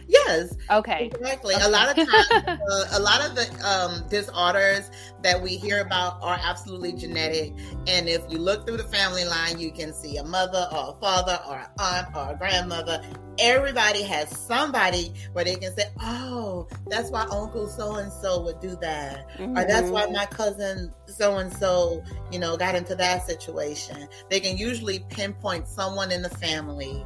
Yes. 0.07 0.55
Okay. 0.69 1.05
Exactly. 1.13 1.55
Okay. 1.55 1.63
A 1.63 1.69
lot 1.69 1.89
of 1.89 1.95
times, 1.95 2.27
uh, 2.47 2.85
a 2.93 2.99
lot 2.99 3.25
of 3.25 3.35
the 3.35 3.47
um, 3.67 4.07
disorders 4.09 4.91
that 5.21 5.41
we 5.41 5.55
hear 5.55 5.81
about 5.81 6.21
are 6.21 6.39
absolutely 6.41 6.93
genetic. 6.93 7.53
And 7.87 8.07
if 8.07 8.21
you 8.29 8.37
look 8.37 8.65
through 8.65 8.77
the 8.77 8.83
family 8.83 9.25
line, 9.25 9.59
you 9.59 9.71
can 9.71 9.93
see 9.93 10.17
a 10.17 10.23
mother 10.23 10.67
or 10.71 10.91
a 10.91 10.99
father 10.99 11.39
or 11.47 11.57
an 11.57 11.67
aunt 11.79 12.07
or 12.15 12.33
a 12.33 12.37
grandmother. 12.37 13.01
Everybody 13.39 14.03
has 14.03 14.29
somebody 14.37 15.11
where 15.33 15.43
they 15.43 15.55
can 15.55 15.75
say, 15.75 15.85
"Oh, 16.01 16.67
that's 16.87 17.09
why 17.09 17.25
Uncle 17.31 17.67
so 17.67 17.95
and 17.95 18.11
so 18.11 18.43
would 18.43 18.59
do 18.59 18.75
that," 18.81 19.27
mm-hmm. 19.37 19.57
or 19.57 19.65
"That's 19.65 19.89
why 19.89 20.03
mm-hmm. 20.03 20.13
my 20.13 20.25
cousin 20.27 20.93
so 21.07 21.37
and 21.37 21.51
so, 21.51 22.03
you 22.31 22.37
know, 22.37 22.55
got 22.57 22.75
into 22.75 22.95
that 22.95 23.25
situation." 23.25 24.07
They 24.29 24.39
can 24.39 24.55
usually 24.55 24.99
pinpoint 25.09 25.67
someone 25.67 26.11
in 26.11 26.21
the 26.21 26.29
family 26.29 27.03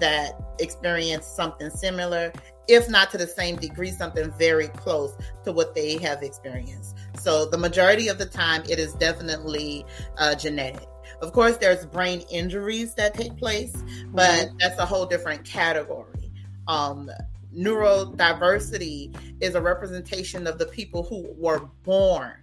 that 0.00 0.40
experienced 0.58 1.36
something 1.36 1.70
similar, 1.70 2.32
if 2.68 2.88
not 2.88 3.10
to 3.10 3.18
the 3.18 3.26
same 3.26 3.56
degree, 3.56 3.90
something 3.90 4.32
very 4.38 4.68
close 4.68 5.14
to 5.44 5.52
what 5.52 5.74
they 5.74 5.98
have 5.98 6.22
experienced. 6.22 6.96
So, 7.18 7.46
the 7.46 7.58
majority 7.58 8.08
of 8.08 8.18
the 8.18 8.26
time, 8.26 8.62
it 8.68 8.78
is 8.78 8.92
definitely 8.94 9.84
uh, 10.18 10.34
genetic. 10.34 10.88
Of 11.22 11.32
course, 11.32 11.56
there's 11.56 11.86
brain 11.86 12.20
injuries 12.30 12.94
that 12.94 13.14
take 13.14 13.36
place, 13.36 13.72
but 14.08 14.30
mm-hmm. 14.30 14.56
that's 14.58 14.78
a 14.78 14.86
whole 14.86 15.06
different 15.06 15.44
category. 15.44 16.32
Um, 16.68 17.10
neurodiversity 17.56 19.16
is 19.40 19.54
a 19.54 19.60
representation 19.60 20.46
of 20.46 20.58
the 20.58 20.66
people 20.66 21.02
who 21.02 21.26
were 21.38 21.60
born 21.84 22.34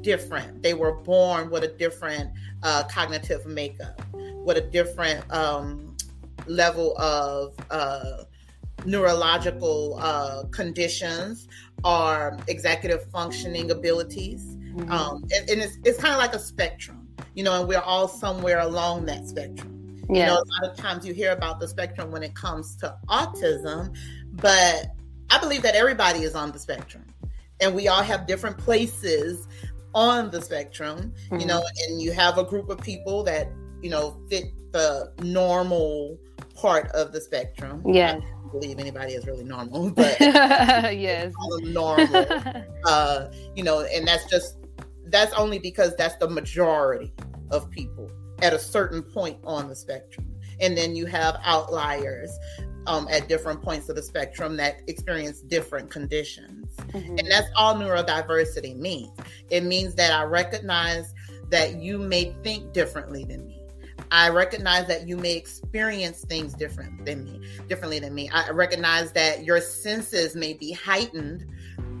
different. 0.00 0.62
They 0.62 0.74
were 0.74 0.92
born 0.92 1.50
with 1.50 1.64
a 1.64 1.68
different 1.68 2.30
uh, 2.62 2.84
cognitive 2.84 3.46
makeup, 3.46 4.00
with 4.14 4.56
a 4.56 4.62
different 4.62 5.30
um, 5.32 5.89
level 6.46 6.96
of 6.98 7.54
uh, 7.70 8.24
neurological 8.84 9.98
uh, 10.00 10.44
conditions 10.50 11.48
or 11.84 12.38
executive 12.48 13.04
functioning 13.10 13.70
abilities. 13.70 14.56
Mm-hmm. 14.74 14.90
Um, 14.90 15.24
and, 15.34 15.50
and, 15.50 15.60
it's, 15.60 15.78
it's 15.84 16.00
kind 16.00 16.14
of 16.14 16.20
like 16.20 16.34
a 16.34 16.38
spectrum, 16.38 17.08
you 17.34 17.42
know, 17.42 17.60
and 17.60 17.68
we're 17.68 17.80
all 17.80 18.08
somewhere 18.08 18.60
along 18.60 19.06
that 19.06 19.26
spectrum. 19.26 20.04
Yes. 20.08 20.08
You 20.08 20.26
know, 20.26 20.34
a 20.34 20.46
lot 20.62 20.70
of 20.70 20.76
times 20.76 21.06
you 21.06 21.14
hear 21.14 21.32
about 21.32 21.60
the 21.60 21.68
spectrum 21.68 22.10
when 22.10 22.22
it 22.22 22.34
comes 22.34 22.76
to 22.76 22.96
autism, 23.08 23.96
but 24.32 24.86
I 25.30 25.38
believe 25.38 25.62
that 25.62 25.74
everybody 25.74 26.20
is 26.20 26.34
on 26.34 26.52
the 26.52 26.58
spectrum 26.58 27.04
and 27.60 27.74
we 27.74 27.88
all 27.88 28.02
have 28.02 28.26
different 28.26 28.58
places 28.58 29.46
on 29.94 30.30
the 30.30 30.40
spectrum, 30.40 31.12
mm-hmm. 31.26 31.40
you 31.40 31.46
know, 31.46 31.62
and 31.86 32.00
you 32.00 32.12
have 32.12 32.38
a 32.38 32.44
group 32.44 32.68
of 32.70 32.80
people 32.80 33.22
that, 33.24 33.48
you 33.82 33.90
know, 33.90 34.16
fit 34.28 34.44
the 34.72 35.12
normal 35.22 36.18
part 36.60 36.88
of 36.92 37.12
the 37.12 37.20
spectrum. 37.20 37.82
Yeah. 37.86 38.16
I 38.16 38.20
don't 38.20 38.52
believe 38.52 38.78
anybody 38.78 39.14
is 39.14 39.26
really 39.26 39.44
normal, 39.44 39.90
but 39.96 40.20
yes, 40.20 41.32
normal. 41.60 42.26
uh, 42.86 43.26
you 43.54 43.62
know, 43.62 43.80
and 43.80 44.06
that's 44.06 44.28
just 44.30 44.56
that's 45.06 45.32
only 45.34 45.58
because 45.58 45.96
that's 45.96 46.16
the 46.16 46.28
majority 46.28 47.12
of 47.50 47.70
people 47.70 48.10
at 48.42 48.52
a 48.52 48.58
certain 48.58 49.02
point 49.02 49.38
on 49.44 49.68
the 49.68 49.74
spectrum. 49.74 50.26
And 50.60 50.76
then 50.76 50.94
you 50.94 51.06
have 51.06 51.40
outliers 51.42 52.30
um, 52.86 53.08
at 53.10 53.28
different 53.28 53.62
points 53.62 53.88
of 53.88 53.96
the 53.96 54.02
spectrum 54.02 54.56
that 54.58 54.82
experience 54.86 55.40
different 55.40 55.90
conditions. 55.90 56.74
Mm-hmm. 56.76 57.18
And 57.18 57.30
that's 57.30 57.48
all 57.56 57.74
neurodiversity 57.74 58.76
means. 58.76 59.10
It 59.50 59.64
means 59.64 59.94
that 59.96 60.12
I 60.12 60.24
recognize 60.24 61.12
that 61.50 61.76
you 61.76 61.98
may 61.98 62.34
think 62.42 62.72
differently 62.72 63.24
than 63.24 63.46
me. 63.46 63.59
I 64.12 64.28
recognize 64.28 64.86
that 64.88 65.06
you 65.06 65.16
may 65.16 65.34
experience 65.34 66.24
things 66.24 66.54
different 66.54 67.04
than 67.04 67.24
me, 67.24 67.40
differently 67.68 68.00
than 68.00 68.14
me. 68.14 68.28
I 68.30 68.50
recognize 68.50 69.12
that 69.12 69.44
your 69.44 69.60
senses 69.60 70.34
may 70.34 70.52
be 70.52 70.72
heightened 70.72 71.46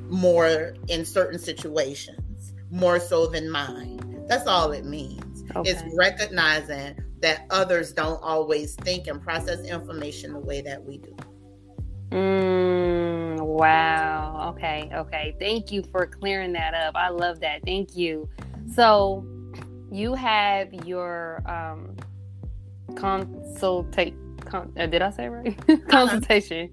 more 0.08 0.74
in 0.88 1.04
certain 1.04 1.38
situations, 1.38 2.52
more 2.70 2.98
so 2.98 3.26
than 3.26 3.48
mine. 3.48 4.24
That's 4.26 4.46
all 4.46 4.72
it 4.72 4.84
means. 4.84 5.44
Okay. 5.54 5.70
It's 5.70 5.82
recognizing 5.94 6.96
that 7.20 7.46
others 7.50 7.92
don't 7.92 8.20
always 8.22 8.74
think 8.74 9.06
and 9.06 9.22
process 9.22 9.60
information 9.60 10.32
the 10.32 10.40
way 10.40 10.62
that 10.62 10.84
we 10.84 10.98
do. 10.98 11.16
Mm, 12.10 13.40
wow. 13.40 14.52
Okay. 14.56 14.90
Okay. 14.92 15.36
Thank 15.38 15.70
you 15.70 15.84
for 15.92 16.06
clearing 16.06 16.52
that 16.54 16.74
up. 16.74 16.96
I 16.96 17.10
love 17.10 17.40
that. 17.40 17.60
Thank 17.64 17.96
you. 17.96 18.28
So, 18.74 19.24
you 19.92 20.14
have 20.14 20.72
your 20.86 21.42
um, 21.46 21.96
consultate. 22.94 24.14
Con- 24.44 24.72
uh, 24.78 24.86
did 24.86 25.02
I 25.02 25.10
say 25.10 25.28
right? 25.28 25.56
Consultation 25.88 26.70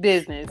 business. 0.00 0.50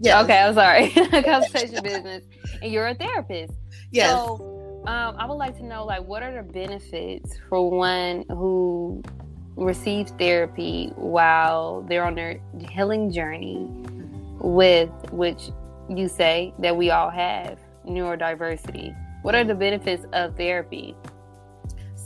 Yeah. 0.00 0.22
Okay, 0.22 0.38
I'm 0.38 0.54
sorry. 0.54 0.90
Consultation 1.22 1.82
business, 1.82 2.24
and 2.62 2.72
you're 2.72 2.86
a 2.86 2.94
therapist. 2.94 3.54
Yes. 3.90 4.10
So, 4.10 4.82
um, 4.86 5.16
I 5.18 5.26
would 5.26 5.34
like 5.34 5.56
to 5.58 5.64
know, 5.64 5.84
like, 5.84 6.04
what 6.04 6.22
are 6.22 6.32
the 6.32 6.42
benefits 6.42 7.38
for 7.48 7.70
one 7.70 8.24
who 8.28 9.02
receives 9.56 10.12
therapy 10.12 10.92
while 10.96 11.82
they're 11.88 12.04
on 12.04 12.14
their 12.14 12.40
healing 12.70 13.10
journey, 13.10 13.66
with 14.40 14.90
which 15.12 15.50
you 15.88 16.08
say 16.08 16.52
that 16.58 16.76
we 16.76 16.90
all 16.90 17.10
have 17.10 17.58
neurodiversity. 17.86 18.94
What 19.22 19.34
are 19.34 19.44
the 19.44 19.54
benefits 19.54 20.04
of 20.12 20.36
therapy? 20.36 20.94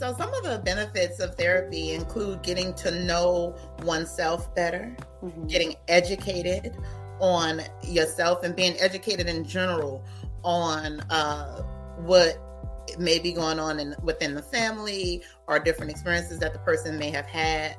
So, 0.01 0.15
some 0.17 0.33
of 0.33 0.43
the 0.45 0.63
benefits 0.65 1.21
of 1.21 1.35
therapy 1.35 1.93
include 1.93 2.43
getting 2.43 2.73
to 2.77 2.91
know 3.05 3.55
oneself 3.83 4.55
better, 4.55 4.97
mm-hmm. 5.23 5.47
getting 5.47 5.77
educated 5.89 6.75
on 7.19 7.61
yourself, 7.85 8.43
and 8.43 8.57
being 8.57 8.81
educated 8.81 9.29
in 9.29 9.45
general 9.45 10.03
on 10.43 11.01
uh, 11.11 11.61
what 11.99 12.39
may 12.99 13.19
be 13.19 13.31
going 13.31 13.59
on 13.59 13.79
in, 13.79 13.95
within 14.03 14.35
the 14.35 14.41
family 14.41 15.23
or 15.47 15.59
different 15.59 15.91
experiences 15.91 16.39
that 16.39 16.55
the 16.55 16.61
person 16.61 16.99
may 16.99 17.11
have 17.11 17.27
had. 17.27 17.77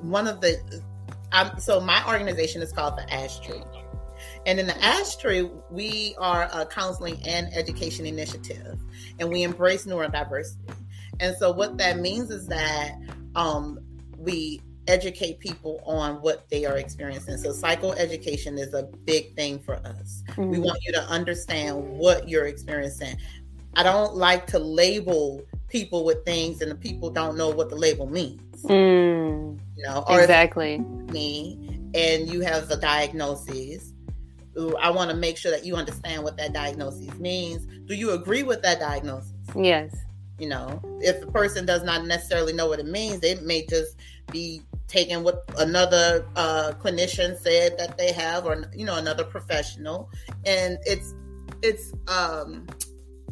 One 0.00 0.26
of 0.26 0.40
the, 0.40 0.82
um, 1.30 1.52
so 1.60 1.80
my 1.80 2.04
organization 2.08 2.62
is 2.62 2.72
called 2.72 2.96
the 2.96 3.08
Ash 3.14 3.38
Tree. 3.38 3.62
And 4.44 4.58
in 4.58 4.66
the 4.66 4.84
Ash 4.84 5.14
Tree, 5.14 5.48
we 5.70 6.16
are 6.18 6.50
a 6.52 6.66
counseling 6.66 7.20
and 7.24 7.46
education 7.54 8.06
initiative, 8.06 8.76
and 9.20 9.28
we 9.28 9.44
embrace 9.44 9.86
neurodiversity. 9.86 10.74
And 11.20 11.36
so 11.36 11.52
what 11.52 11.78
that 11.78 11.98
means 11.98 12.30
is 12.30 12.46
that 12.48 12.98
um, 13.34 13.78
we 14.16 14.60
educate 14.88 15.38
people 15.38 15.80
on 15.86 16.16
what 16.16 16.48
they 16.50 16.64
are 16.64 16.76
experiencing. 16.76 17.36
So 17.36 17.50
psychoeducation 17.50 18.58
is 18.58 18.74
a 18.74 18.84
big 19.04 19.34
thing 19.36 19.58
for 19.58 19.76
us. 19.76 20.22
Mm-hmm. 20.30 20.50
We 20.50 20.58
want 20.58 20.78
you 20.84 20.92
to 20.94 21.02
understand 21.02 21.76
what 21.98 22.28
you're 22.28 22.46
experiencing. 22.46 23.16
I 23.74 23.82
don't 23.82 24.16
like 24.16 24.46
to 24.48 24.58
label 24.58 25.42
people 25.68 26.04
with 26.04 26.24
things 26.24 26.60
and 26.60 26.70
the 26.70 26.74
people 26.74 27.10
don't 27.10 27.36
know 27.36 27.50
what 27.50 27.70
the 27.70 27.76
label 27.76 28.06
means. 28.06 28.62
Mm, 28.64 29.58
you 29.76 29.84
know, 29.84 30.04
exactly. 30.08 30.78
Me 30.78 31.80
and 31.94 32.28
you 32.28 32.40
have 32.40 32.68
the 32.68 32.76
diagnosis. 32.76 33.92
I 34.80 34.90
want 34.90 35.10
to 35.10 35.16
make 35.16 35.36
sure 35.36 35.52
that 35.52 35.64
you 35.64 35.76
understand 35.76 36.24
what 36.24 36.36
that 36.38 36.52
diagnosis 36.52 37.14
means. 37.18 37.66
Do 37.86 37.94
you 37.94 38.10
agree 38.10 38.42
with 38.42 38.62
that 38.62 38.80
diagnosis? 38.80 39.32
Yes. 39.54 39.94
You 40.40 40.48
know, 40.48 40.80
if 41.00 41.20
the 41.20 41.26
person 41.26 41.66
does 41.66 41.84
not 41.84 42.06
necessarily 42.06 42.52
know 42.54 42.66
what 42.66 42.80
it 42.80 42.86
means, 42.86 43.20
they 43.20 43.34
may 43.36 43.66
just 43.66 43.96
be 44.32 44.62
taking 44.88 45.22
what 45.22 45.44
another 45.58 46.26
uh, 46.34 46.72
clinician 46.82 47.38
said 47.38 47.78
that 47.78 47.98
they 47.98 48.12
have, 48.12 48.46
or 48.46 48.64
you 48.74 48.84
know, 48.84 48.96
another 48.96 49.24
professional, 49.24 50.10
and 50.46 50.78
it's 50.86 51.14
it's 51.62 51.92
um, 52.08 52.66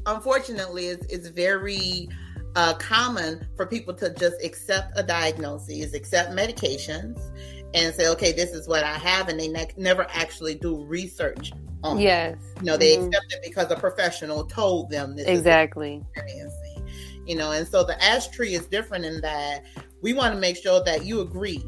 unfortunately 0.07 0.87
it's, 0.87 1.07
it's 1.07 1.29
very 1.29 2.09
uh, 2.57 2.75
common 2.75 3.47
for 3.57 3.67
people 3.67 3.95
to 3.95 4.13
just 4.15 4.37
accept 4.45 4.93
a 4.97 5.03
diagnosis, 5.03 5.95
accept 5.95 6.31
medications, 6.31 7.19
and 7.75 7.95
say, 7.95 8.09
okay, 8.09 8.33
this 8.33 8.51
is 8.51 8.69
what 8.69 8.85
I 8.85 8.95
have, 8.95 9.29
and 9.29 9.39
they 9.39 9.49
ne- 9.49 9.73
never 9.77 10.07
actually 10.11 10.57
do 10.57 10.85
research 10.85 11.53
on 11.83 12.01
yes. 12.01 12.37
it. 12.37 12.61
You 12.61 12.67
know, 12.67 12.77
they 12.77 12.97
mm-hmm. 12.97 13.07
accept 13.07 13.33
it 13.33 13.41
because 13.45 13.71
a 13.71 13.77
professional 13.77 14.45
told 14.45 14.91
them 14.91 15.17
this. 15.17 15.27
Exactly 15.27 16.03
you 17.29 17.37
know 17.37 17.53
and 17.53 17.69
so 17.69 17.85
the 17.85 18.03
ash 18.03 18.29
tree 18.29 18.55
is 18.55 18.67
different 18.67 19.05
in 19.05 19.21
that 19.21 19.65
we 20.01 20.13
want 20.13 20.35
to 20.35 20.41
make 20.41 20.57
sure 20.57 20.83
that 20.85 21.05
you 21.05 21.21
agree 21.21 21.65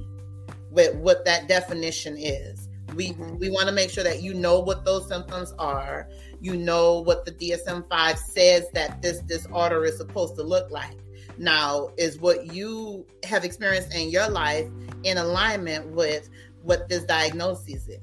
with 0.70 0.94
what 0.96 1.24
that 1.24 1.48
definition 1.48 2.16
is. 2.16 2.68
We 2.94 3.10
mm-hmm. 3.10 3.38
we 3.38 3.50
want 3.50 3.68
to 3.68 3.72
make 3.72 3.90
sure 3.90 4.04
that 4.04 4.22
you 4.22 4.34
know 4.34 4.60
what 4.60 4.84
those 4.84 5.08
symptoms 5.08 5.52
are. 5.58 6.08
You 6.40 6.56
know 6.56 7.00
what 7.00 7.24
the 7.26 7.32
dsm-5 7.32 8.16
says 8.16 8.66
that 8.72 9.02
this 9.02 9.20
disorder 9.20 9.84
is 9.84 9.96
supposed 9.96 10.36
to 10.36 10.42
look 10.42 10.70
like. 10.70 10.96
Now 11.38 11.90
is 11.96 12.18
what 12.18 12.52
you 12.52 13.06
have 13.24 13.44
experienced 13.44 13.94
in 13.94 14.10
your 14.10 14.28
life 14.28 14.66
in 15.04 15.18
alignment 15.18 15.90
with 15.90 16.30
what 16.62 16.88
this 16.88 17.04
diagnosis 17.04 17.88
is. 17.88 18.00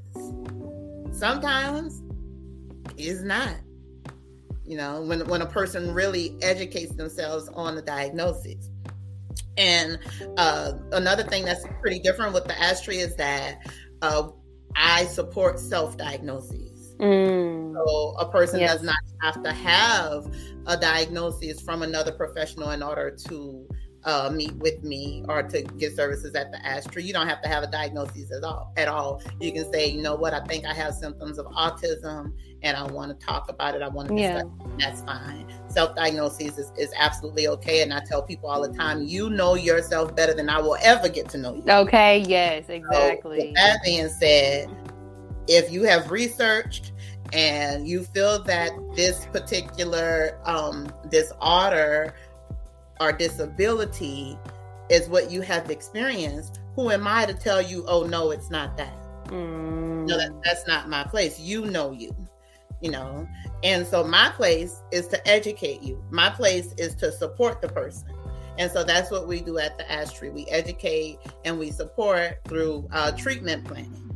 Sometimes 1.12 2.02
it's 2.96 3.22
not 3.22 3.56
you 4.68 4.78
know, 4.78 5.02
when, 5.02 5.26
when 5.28 5.42
a 5.42 5.46
person 5.46 5.94
really 5.94 6.38
educates 6.42 6.94
themselves 6.96 7.50
on 7.54 7.76
the 7.76 7.82
diagnosis. 7.82 8.70
And 9.58 9.98
uh, 10.38 10.74
another 10.92 11.24
thing 11.24 11.46
that's 11.46 11.66
pretty 11.82 12.00
different 12.00 12.34
with 12.34 12.46
the 12.46 12.60
Ash 12.60 12.82
Tree 12.82 13.00
is 13.00 13.16
that 13.16 13.60
uh, 14.02 14.30
I 14.76 15.06
support 15.06 15.60
self 15.60 15.98
diagnoses. 15.98 16.96
Mm. 17.00 17.74
So 17.74 18.16
a 18.20 18.30
person 18.30 18.60
yes. 18.60 18.74
does 18.74 18.84
not 18.84 18.98
have 19.22 19.42
to 19.44 19.52
have 19.52 20.28
a 20.66 20.78
diagnosis 20.78 21.62
from 21.62 21.82
another 21.82 22.12
professional 22.12 22.72
in 22.72 22.84
order 22.84 23.16
to 23.28 23.68
uh, 24.08 24.32
meet 24.34 24.56
with 24.56 24.82
me 24.84 25.24
or 25.28 25.44
to 25.44 25.62
get 25.62 25.94
services 25.94 26.34
at 26.34 26.50
the 26.52 26.66
Ash 26.66 26.86
Tree. 26.86 27.04
You 27.04 27.12
don't 27.12 27.28
have 27.28 27.42
to 27.42 27.50
have 27.50 27.62
a 27.62 27.68
diagnosis 27.68 28.32
at 28.32 28.44
all. 28.44 28.72
At 28.78 28.88
all, 28.88 29.22
you 29.42 29.52
can 29.52 29.72
say, 29.72 29.90
you 29.90 30.02
know 30.02 30.16
what, 30.16 30.34
I 30.34 30.40
think 30.46 30.66
I 30.66 30.74
have 30.74 30.94
symptoms 30.94 31.38
of 31.38 31.46
autism, 31.48 32.32
and 32.64 32.78
I 32.78 32.84
want 32.84 33.20
to 33.20 33.26
talk 33.26 33.50
about 33.50 33.76
it. 33.76 33.82
I 33.82 33.90
want 33.90 34.08
to 34.08 34.16
discuss. 34.16 34.46
Yeah. 34.46 34.76
That's 34.80 35.02
fine. 35.02 35.54
Self-diagnosis 35.68 36.58
is, 36.58 36.72
is 36.78 36.94
absolutely 36.98 37.50
okay, 37.50 37.82
and 37.82 37.94
I 37.94 38.00
tell 38.00 38.24
people 38.24 38.50
all 38.50 38.66
the 38.66 38.74
time, 38.76 39.04
you 39.04 39.30
know 39.30 39.56
yourself 39.56 40.16
better 40.16 40.34
than 40.34 40.50
I 40.50 40.62
will 40.62 40.78
ever 40.82 41.10
get 41.10 41.28
to 41.30 41.38
know 41.38 41.56
you. 41.56 41.64
Okay. 41.68 42.24
Yes. 42.28 42.70
Exactly. 42.70 43.54
So, 43.54 43.62
that 43.62 43.80
being 43.84 44.08
said, 44.08 44.70
if 45.50 45.70
you 45.70 45.84
have 45.84 46.12
researched 46.12 46.94
and 47.34 47.86
you 47.86 48.04
feel 48.04 48.42
that 48.44 48.72
this 48.96 49.26
particular 49.28 50.40
um, 50.46 50.90
disorder 51.10 52.16
or 53.00 53.12
disability 53.12 54.38
is 54.90 55.10
what 55.10 55.30
you 55.32 55.42
have 55.42 55.70
experienced, 55.70 56.60
who 56.76 56.92
am 56.92 57.08
I 57.08 57.26
to 57.26 57.34
tell 57.34 57.62
you, 57.62 57.84
oh, 57.88 58.04
no, 58.04 58.32
it's 58.32 58.50
not 58.50 58.78
that? 58.78 58.98
Mm. 59.26 60.08
No, 60.08 60.18
that, 60.18 60.32
that's 60.44 60.68
not 60.68 60.90
my 60.90 61.04
place. 61.04 61.40
You 61.40 61.66
know 61.66 61.92
you, 61.92 62.16
you 62.82 62.92
know? 62.92 63.28
And 63.64 63.86
so 63.86 64.04
my 64.04 64.30
place 64.36 64.82
is 64.92 65.08
to 65.10 65.28
educate 65.28 65.82
you. 65.82 66.02
My 66.12 66.30
place 66.30 66.74
is 66.78 66.96
to 66.96 67.12
support 67.12 67.62
the 67.62 67.68
person. 67.68 68.10
And 68.58 68.72
so 68.72 68.84
that's 68.84 69.12
what 69.12 69.28
we 69.28 69.42
do 69.42 69.60
at 69.60 69.78
the 69.78 69.92
Ash 69.92 70.14
Tree. 70.14 70.30
We 70.30 70.46
educate 70.48 71.20
and 71.46 71.60
we 71.60 71.72
support 71.72 72.40
through 72.46 72.88
uh, 72.92 73.12
treatment 73.12 73.66
planning. 73.66 74.07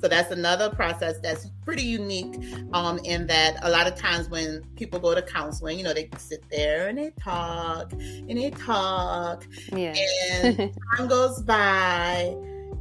So 0.00 0.08
that's 0.08 0.30
another 0.30 0.70
process 0.70 1.18
that's 1.20 1.48
pretty 1.64 1.82
unique 1.82 2.34
um, 2.72 2.98
in 3.04 3.26
that 3.28 3.58
a 3.62 3.70
lot 3.70 3.86
of 3.86 3.94
times 3.94 4.28
when 4.28 4.62
people 4.76 4.98
go 4.98 5.14
to 5.14 5.22
counseling, 5.22 5.78
you 5.78 5.84
know, 5.84 5.94
they 5.94 6.10
sit 6.18 6.44
there 6.50 6.88
and 6.88 6.98
they 6.98 7.10
talk 7.18 7.92
and 7.92 8.30
they 8.30 8.50
talk. 8.50 9.46
Yeah. 9.72 9.94
And 10.32 10.74
time 10.96 11.08
goes 11.08 11.40
by. 11.42 12.36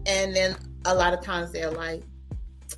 And 0.06 0.36
then 0.36 0.58
a 0.86 0.94
lot 0.94 1.14
of 1.14 1.22
times 1.22 1.52
they're 1.52 1.72
like, 1.72 2.04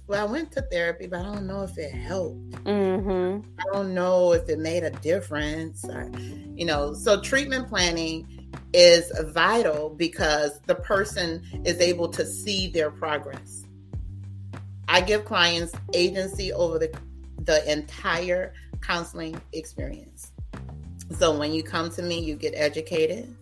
well, 0.08 0.28
I 0.28 0.32
went 0.32 0.52
to 0.52 0.62
therapy, 0.62 1.08
but 1.08 1.21
I 1.21 1.24
don't 1.24 1.48
know 1.48 1.63
if 1.63 1.78
it 1.78 1.91
helped. 1.91 2.52
Mm-hmm. 2.65 3.50
I 3.60 3.74
don't 3.74 3.93
know 3.93 4.34
if 4.34 4.48
it 4.50 4.60
made 4.60 4.84
a 4.84 4.91
difference. 4.91 5.84
Or, 5.86 6.12
you 6.54 6.65
know, 6.65 6.93
so 6.93 7.19
treatment 7.21 7.67
planning 7.67 8.28
is 8.74 9.12
vital 9.34 9.89
because 9.89 10.60
the 10.67 10.76
person 10.76 11.41
is 11.65 11.80
able 11.80 12.10
to 12.10 12.26
see 12.26 12.67
their 12.67 12.91
progress. 12.91 13.64
I 14.88 15.02
give 15.02 15.26
clients 15.26 15.74
agency 15.93 16.54
over 16.54 16.80
the, 16.80 16.98
the 17.43 17.69
entire 17.71 18.54
counseling 18.82 19.41
experience. 19.54 20.32
So 21.17 21.38
when 21.38 21.54
you 21.54 21.63
come 21.63 21.89
to 21.91 22.02
me, 22.02 22.19
you 22.19 22.36
get 22.36 22.54
educated, 22.56 23.36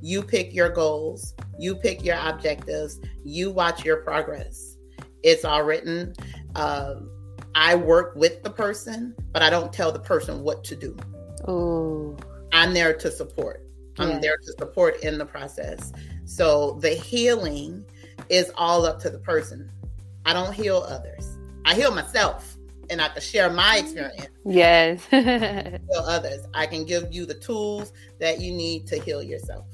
you 0.00 0.22
pick 0.22 0.54
your 0.54 0.68
goals, 0.70 1.34
you 1.58 1.74
pick 1.76 2.04
your 2.04 2.16
objectives, 2.16 3.00
you 3.24 3.50
watch 3.50 3.84
your 3.84 3.98
progress. 3.98 4.76
It's 5.22 5.44
all 5.44 5.62
written. 5.62 6.14
Uh, 6.54 6.94
I 7.54 7.74
work 7.74 8.14
with 8.14 8.42
the 8.42 8.50
person, 8.50 9.14
but 9.32 9.42
I 9.42 9.50
don't 9.50 9.72
tell 9.72 9.92
the 9.92 10.00
person 10.00 10.42
what 10.42 10.64
to 10.64 10.76
do. 10.76 10.96
Oh, 11.46 12.16
I'm 12.52 12.72
there 12.72 12.94
to 12.94 13.10
support. 13.10 13.66
I'm 13.98 14.20
there 14.20 14.38
to 14.38 14.52
support 14.58 15.02
in 15.02 15.18
the 15.18 15.26
process. 15.26 15.92
So 16.24 16.78
the 16.80 16.90
healing 16.90 17.84
is 18.30 18.50
all 18.56 18.86
up 18.86 18.98
to 19.00 19.10
the 19.10 19.18
person. 19.18 19.70
I 20.24 20.32
don't 20.32 20.52
heal 20.52 20.84
others. 20.86 21.38
I 21.64 21.74
heal 21.74 21.94
myself 21.94 22.56
and 22.88 23.00
I 23.00 23.08
can 23.08 23.22
share 23.22 23.50
my 23.50 23.78
experience. 23.78 24.28
Yes. 24.44 25.04
heal 25.10 25.80
others. 26.06 26.46
I 26.54 26.66
can 26.66 26.84
give 26.84 27.12
you 27.12 27.26
the 27.26 27.34
tools 27.34 27.92
that 28.18 28.40
you 28.40 28.52
need 28.52 28.86
to 28.88 29.00
heal 29.00 29.22
yourself. 29.22 29.66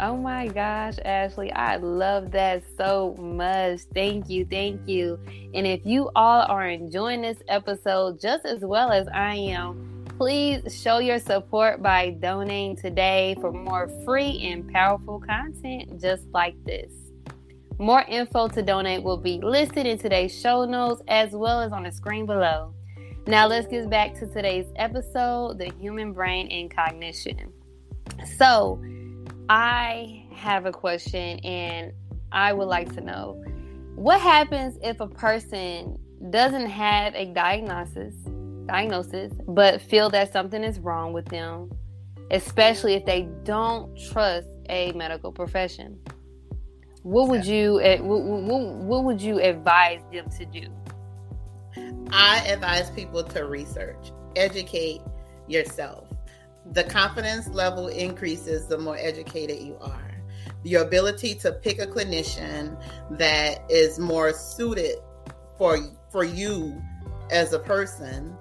Oh 0.00 0.16
my 0.16 0.46
gosh, 0.46 0.94
Ashley, 1.04 1.52
I 1.52 1.74
love 1.76 2.30
that 2.30 2.62
so 2.76 3.16
much. 3.18 3.80
Thank 3.94 4.30
you, 4.30 4.44
thank 4.44 4.86
you. 4.86 5.18
And 5.54 5.66
if 5.66 5.84
you 5.84 6.12
all 6.14 6.42
are 6.48 6.68
enjoying 6.68 7.22
this 7.22 7.38
episode 7.48 8.20
just 8.20 8.46
as 8.46 8.60
well 8.60 8.92
as 8.92 9.08
I 9.08 9.34
am, 9.34 10.04
please 10.16 10.80
show 10.80 10.98
your 10.98 11.18
support 11.18 11.82
by 11.82 12.10
donating 12.10 12.76
today 12.76 13.36
for 13.40 13.50
more 13.50 13.88
free 14.04 14.40
and 14.42 14.72
powerful 14.72 15.18
content 15.18 16.00
just 16.00 16.26
like 16.32 16.54
this. 16.64 16.92
More 17.78 18.02
info 18.08 18.48
to 18.48 18.62
donate 18.62 19.02
will 19.04 19.16
be 19.16 19.38
listed 19.40 19.86
in 19.86 19.98
today's 19.98 20.36
show 20.38 20.64
notes 20.64 21.00
as 21.06 21.30
well 21.30 21.60
as 21.60 21.70
on 21.72 21.84
the 21.84 21.92
screen 21.92 22.26
below. 22.26 22.74
Now, 23.26 23.46
let's 23.46 23.68
get 23.68 23.88
back 23.88 24.14
to 24.18 24.26
today's 24.26 24.66
episode 24.76 25.58
the 25.58 25.70
human 25.78 26.12
brain 26.12 26.48
and 26.48 26.74
cognition. 26.74 27.52
So, 28.36 28.82
I 29.48 30.24
have 30.32 30.66
a 30.66 30.72
question 30.72 31.38
and 31.40 31.92
I 32.32 32.52
would 32.52 32.66
like 32.66 32.92
to 32.94 33.00
know 33.00 33.42
what 33.94 34.20
happens 34.20 34.78
if 34.82 35.00
a 35.00 35.06
person 35.06 35.98
doesn't 36.30 36.66
have 36.66 37.14
a 37.14 37.26
diagnosis 37.26 38.14
diagnosis 38.66 39.32
but 39.48 39.80
feel 39.80 40.10
that 40.10 40.32
something 40.32 40.62
is 40.62 40.78
wrong 40.78 41.12
with 41.12 41.24
them 41.26 41.70
especially 42.30 42.94
if 42.94 43.04
they 43.06 43.22
don't 43.44 43.98
trust 44.10 44.46
a 44.68 44.92
medical 44.92 45.32
profession 45.32 45.98
what 47.08 47.28
would 47.28 47.46
you 47.46 47.80
eh, 47.80 47.98
what, 48.00 48.22
what, 48.22 48.62
what 48.74 49.04
would 49.04 49.20
you 49.20 49.40
advise 49.40 50.02
them 50.12 50.28
to 50.28 50.44
do 50.44 50.68
i 52.12 52.44
advise 52.46 52.90
people 52.90 53.24
to 53.24 53.46
research 53.46 54.12
educate 54.36 55.00
yourself 55.46 56.06
the 56.72 56.84
confidence 56.84 57.48
level 57.48 57.88
increases 57.88 58.66
the 58.66 58.76
more 58.76 58.98
educated 58.98 59.58
you 59.58 59.76
are 59.80 60.10
your 60.64 60.82
ability 60.82 61.34
to 61.34 61.52
pick 61.52 61.78
a 61.78 61.86
clinician 61.86 62.78
that 63.10 63.58
is 63.70 63.98
more 63.98 64.32
suited 64.34 64.96
for 65.56 65.78
for 66.10 66.24
you 66.24 66.78
as 67.30 67.54
a 67.54 67.58
person 67.58 68.36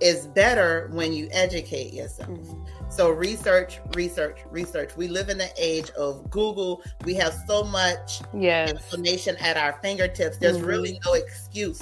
is 0.00 0.26
better 0.28 0.88
when 0.92 1.12
you 1.12 1.28
educate 1.30 1.92
yourself. 1.92 2.28
Mm-hmm. 2.28 2.81
So 2.92 3.08
research, 3.08 3.80
research, 3.94 4.40
research. 4.50 4.98
We 4.98 5.08
live 5.08 5.30
in 5.30 5.38
the 5.38 5.50
age 5.56 5.88
of 5.92 6.28
Google. 6.30 6.82
We 7.06 7.14
have 7.14 7.32
so 7.46 7.64
much 7.64 8.20
yes. 8.34 8.70
information 8.70 9.34
at 9.38 9.56
our 9.56 9.78
fingertips. 9.80 10.36
There's 10.36 10.58
mm-hmm. 10.58 10.66
really 10.66 11.00
no 11.06 11.14
excuse 11.14 11.80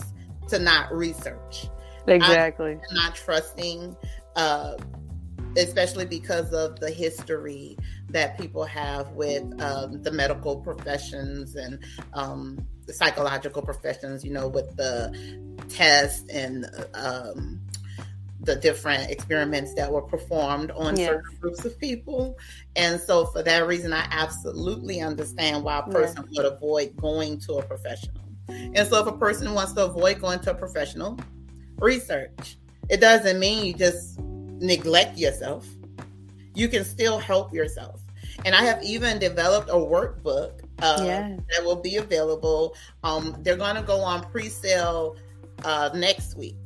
to 0.50 0.60
not 0.60 0.92
research. 0.92 1.66
Exactly. 2.06 2.74
I'm 2.74 2.94
not 2.94 3.16
trusting, 3.16 3.96
uh, 4.36 4.74
especially 5.56 6.04
because 6.04 6.52
of 6.52 6.78
the 6.78 6.92
history 6.92 7.76
that 8.10 8.38
people 8.38 8.64
have 8.64 9.10
with 9.10 9.42
um, 9.60 10.00
the 10.02 10.12
medical 10.12 10.60
professions 10.60 11.56
and 11.56 11.80
um, 12.14 12.64
the 12.86 12.92
psychological 12.92 13.62
professions. 13.62 14.24
You 14.24 14.32
know, 14.32 14.46
with 14.46 14.76
the 14.76 15.12
tests 15.68 16.24
and 16.32 16.66
um, 16.94 17.60
the 18.42 18.56
different 18.56 19.10
experiments 19.10 19.74
that 19.74 19.90
were 19.90 20.02
performed 20.02 20.70
on 20.72 20.96
yes. 20.96 21.08
certain 21.08 21.38
groups 21.40 21.64
of 21.64 21.78
people. 21.78 22.38
And 22.76 23.00
so, 23.00 23.26
for 23.26 23.42
that 23.42 23.66
reason, 23.66 23.92
I 23.92 24.06
absolutely 24.10 25.00
understand 25.00 25.62
why 25.62 25.78
a 25.78 25.90
person 25.90 26.24
yes. 26.30 26.44
would 26.44 26.52
avoid 26.52 26.96
going 26.96 27.38
to 27.40 27.54
a 27.54 27.62
professional. 27.62 28.22
And 28.48 28.86
so, 28.88 29.00
if 29.00 29.06
a 29.06 29.16
person 29.16 29.52
wants 29.54 29.72
to 29.74 29.84
avoid 29.84 30.20
going 30.20 30.40
to 30.40 30.52
a 30.52 30.54
professional, 30.54 31.18
research. 31.80 32.56
It 32.88 33.00
doesn't 33.00 33.38
mean 33.38 33.64
you 33.64 33.74
just 33.74 34.18
neglect 34.18 35.18
yourself. 35.18 35.66
You 36.54 36.68
can 36.68 36.84
still 36.84 37.18
help 37.18 37.52
yourself. 37.52 38.00
And 38.44 38.54
I 38.54 38.62
have 38.64 38.82
even 38.82 39.18
developed 39.18 39.68
a 39.68 39.74
workbook 39.74 40.60
uh, 40.80 41.02
yes. 41.04 41.40
that 41.50 41.64
will 41.64 41.76
be 41.76 41.96
available. 41.96 42.74
Um, 43.04 43.36
they're 43.40 43.56
going 43.56 43.76
to 43.76 43.82
go 43.82 44.00
on 44.00 44.22
pre 44.30 44.48
sale 44.48 45.16
uh, 45.64 45.90
next 45.94 46.36
week 46.36 46.56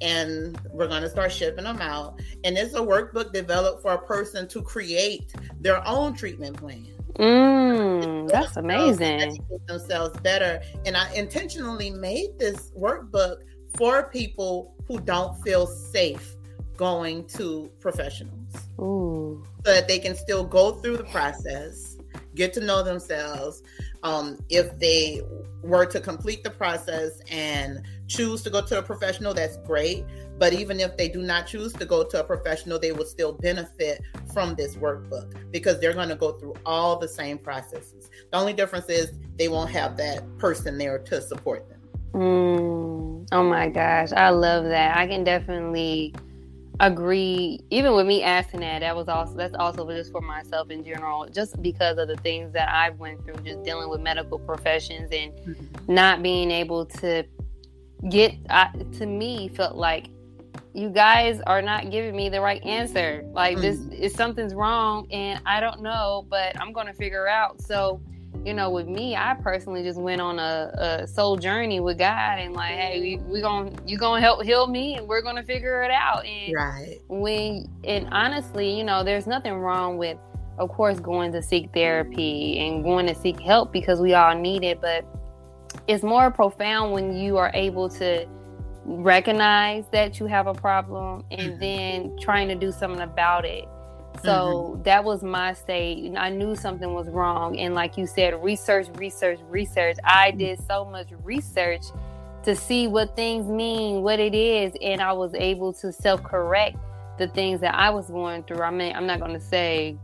and 0.00 0.60
we're 0.72 0.88
going 0.88 1.02
to 1.02 1.08
start 1.08 1.32
shipping 1.32 1.64
them 1.64 1.80
out. 1.80 2.20
And 2.44 2.56
it's 2.56 2.74
a 2.74 2.80
workbook 2.80 3.32
developed 3.32 3.82
for 3.82 3.92
a 3.92 3.98
person 4.06 4.48
to 4.48 4.62
create 4.62 5.32
their 5.60 5.86
own 5.86 6.14
treatment 6.14 6.56
plan. 6.56 6.92
Mm, 7.18 8.28
that's 8.28 8.56
amazing. 8.56 9.38
Themselves 9.66 10.18
better, 10.20 10.60
and 10.84 10.96
I 10.96 11.10
intentionally 11.14 11.90
made 11.90 12.38
this 12.38 12.70
workbook 12.78 13.36
for 13.76 14.10
people 14.10 14.74
who 14.86 15.00
don't 15.00 15.34
feel 15.42 15.66
safe 15.66 16.34
going 16.76 17.26
to 17.28 17.70
professionals, 17.80 18.52
Ooh. 18.78 19.42
so 19.64 19.72
that 19.72 19.88
they 19.88 19.98
can 19.98 20.14
still 20.14 20.44
go 20.44 20.72
through 20.72 20.98
the 20.98 21.04
process, 21.04 21.95
get 22.36 22.52
to 22.52 22.60
know 22.60 22.82
themselves. 22.82 23.62
Um, 24.02 24.38
if 24.48 24.78
they 24.78 25.22
were 25.62 25.86
to 25.86 25.98
complete 25.98 26.44
the 26.44 26.50
process 26.50 27.20
and 27.28 27.82
choose 28.06 28.42
to 28.42 28.50
go 28.50 28.60
to 28.60 28.78
a 28.78 28.82
professional, 28.82 29.34
that's 29.34 29.56
great. 29.58 30.04
But 30.38 30.52
even 30.52 30.78
if 30.78 30.96
they 30.96 31.08
do 31.08 31.22
not 31.22 31.46
choose 31.46 31.72
to 31.72 31.84
go 31.84 32.04
to 32.04 32.20
a 32.20 32.24
professional, 32.24 32.78
they 32.78 32.92
will 32.92 33.06
still 33.06 33.32
benefit 33.32 34.02
from 34.32 34.54
this 34.54 34.76
workbook 34.76 35.50
because 35.50 35.80
they're 35.80 35.94
going 35.94 36.10
to 36.10 36.16
go 36.16 36.32
through 36.32 36.54
all 36.64 36.98
the 36.98 37.08
same 37.08 37.38
processes. 37.38 38.10
The 38.30 38.38
only 38.38 38.52
difference 38.52 38.88
is 38.88 39.12
they 39.36 39.48
won't 39.48 39.70
have 39.70 39.96
that 39.96 40.22
person 40.38 40.78
there 40.78 40.98
to 40.98 41.20
support 41.20 41.68
them. 41.68 41.80
Mm. 42.12 43.26
Oh 43.32 43.42
my 43.42 43.68
gosh, 43.68 44.12
I 44.12 44.30
love 44.30 44.64
that. 44.64 44.96
I 44.96 45.06
can 45.06 45.24
definitely 45.24 46.14
agree 46.80 47.60
even 47.70 47.94
with 47.94 48.06
me 48.06 48.22
asking 48.22 48.60
that 48.60 48.80
that 48.80 48.94
was 48.94 49.08
also 49.08 49.34
that's 49.34 49.54
also 49.54 49.88
just 49.90 50.12
for 50.12 50.20
myself 50.20 50.70
in 50.70 50.84
general 50.84 51.26
just 51.26 51.60
because 51.62 51.96
of 51.96 52.06
the 52.08 52.16
things 52.16 52.52
that 52.52 52.68
I've 52.68 52.98
went 52.98 53.24
through 53.24 53.36
just 53.36 53.62
dealing 53.62 53.88
with 53.88 54.00
medical 54.00 54.38
professions 54.38 55.08
and 55.10 55.32
mm-hmm. 55.32 55.94
not 55.94 56.22
being 56.22 56.50
able 56.50 56.84
to 56.86 57.24
get 58.10 58.34
I, 58.50 58.70
to 58.98 59.06
me 59.06 59.48
felt 59.48 59.76
like 59.76 60.08
you 60.74 60.90
guys 60.90 61.40
are 61.46 61.62
not 61.62 61.90
giving 61.90 62.14
me 62.14 62.28
the 62.28 62.40
right 62.40 62.62
answer 62.62 63.24
like 63.32 63.56
this 63.58 63.78
mm-hmm. 63.78 63.92
is 63.92 64.14
something's 64.14 64.54
wrong 64.54 65.10
and 65.10 65.40
i 65.46 65.60
don't 65.60 65.80
know 65.80 66.26
but 66.28 66.60
i'm 66.60 66.72
going 66.72 66.86
to 66.86 66.92
figure 66.92 67.26
out 67.26 67.60
so 67.62 68.02
you 68.46 68.54
know 68.54 68.70
with 68.70 68.86
me 68.86 69.16
i 69.16 69.34
personally 69.42 69.82
just 69.82 70.00
went 70.00 70.20
on 70.20 70.38
a, 70.38 71.00
a 71.02 71.06
soul 71.06 71.36
journey 71.36 71.80
with 71.80 71.98
god 71.98 72.38
and 72.38 72.54
like 72.54 72.74
hey 72.74 73.00
we, 73.00 73.16
we 73.30 73.40
gonna 73.40 73.70
you 73.84 73.98
gonna 73.98 74.20
help 74.20 74.42
heal 74.44 74.66
me 74.66 74.94
and 74.94 75.08
we're 75.08 75.22
gonna 75.22 75.42
figure 75.42 75.82
it 75.82 75.90
out 75.90 76.24
and 76.24 76.54
right 76.54 77.00
we 77.08 77.66
and 77.84 78.08
honestly 78.12 78.76
you 78.76 78.84
know 78.84 79.02
there's 79.02 79.26
nothing 79.26 79.54
wrong 79.54 79.98
with 79.98 80.16
of 80.58 80.68
course 80.70 81.00
going 81.00 81.32
to 81.32 81.42
seek 81.42 81.72
therapy 81.74 82.58
and 82.60 82.84
going 82.84 83.06
to 83.06 83.14
seek 83.14 83.38
help 83.40 83.72
because 83.72 84.00
we 84.00 84.14
all 84.14 84.34
need 84.34 84.62
it 84.62 84.80
but 84.80 85.04
it's 85.88 86.04
more 86.04 86.30
profound 86.30 86.92
when 86.92 87.16
you 87.16 87.36
are 87.36 87.50
able 87.52 87.88
to 87.88 88.26
recognize 88.86 89.84
that 89.90 90.20
you 90.20 90.26
have 90.26 90.46
a 90.46 90.54
problem 90.54 91.24
and 91.30 91.52
mm-hmm. 91.52 91.60
then 91.60 92.16
trying 92.20 92.48
to 92.48 92.54
do 92.54 92.70
something 92.70 93.02
about 93.02 93.44
it. 93.44 93.66
So 94.22 94.72
mm-hmm. 94.74 94.82
that 94.82 95.04
was 95.04 95.22
my 95.22 95.52
state. 95.52 96.14
I 96.16 96.30
knew 96.30 96.56
something 96.56 96.92
was 96.92 97.08
wrong. 97.08 97.58
And 97.58 97.74
like 97.74 97.96
you 97.96 98.06
said, 98.06 98.42
research, 98.42 98.88
research, 98.96 99.38
research. 99.48 99.96
I 100.04 100.30
mm-hmm. 100.30 100.38
did 100.38 100.66
so 100.66 100.84
much 100.84 101.08
research 101.22 101.82
to 102.44 102.54
see 102.54 102.86
what 102.86 103.16
things 103.16 103.46
mean, 103.46 104.02
what 104.02 104.20
it 104.20 104.34
is. 104.34 104.72
And 104.80 105.00
I 105.00 105.12
was 105.12 105.34
able 105.34 105.72
to 105.74 105.92
self 105.92 106.22
correct 106.22 106.76
the 107.18 107.28
things 107.28 107.60
that 107.60 107.74
I 107.74 107.90
was 107.90 108.08
going 108.08 108.42
through. 108.44 108.62
I 108.62 108.70
mean, 108.70 108.94
I'm 108.94 109.06
not 109.06 109.20
going 109.20 109.32
to 109.32 109.40
say, 109.40 109.96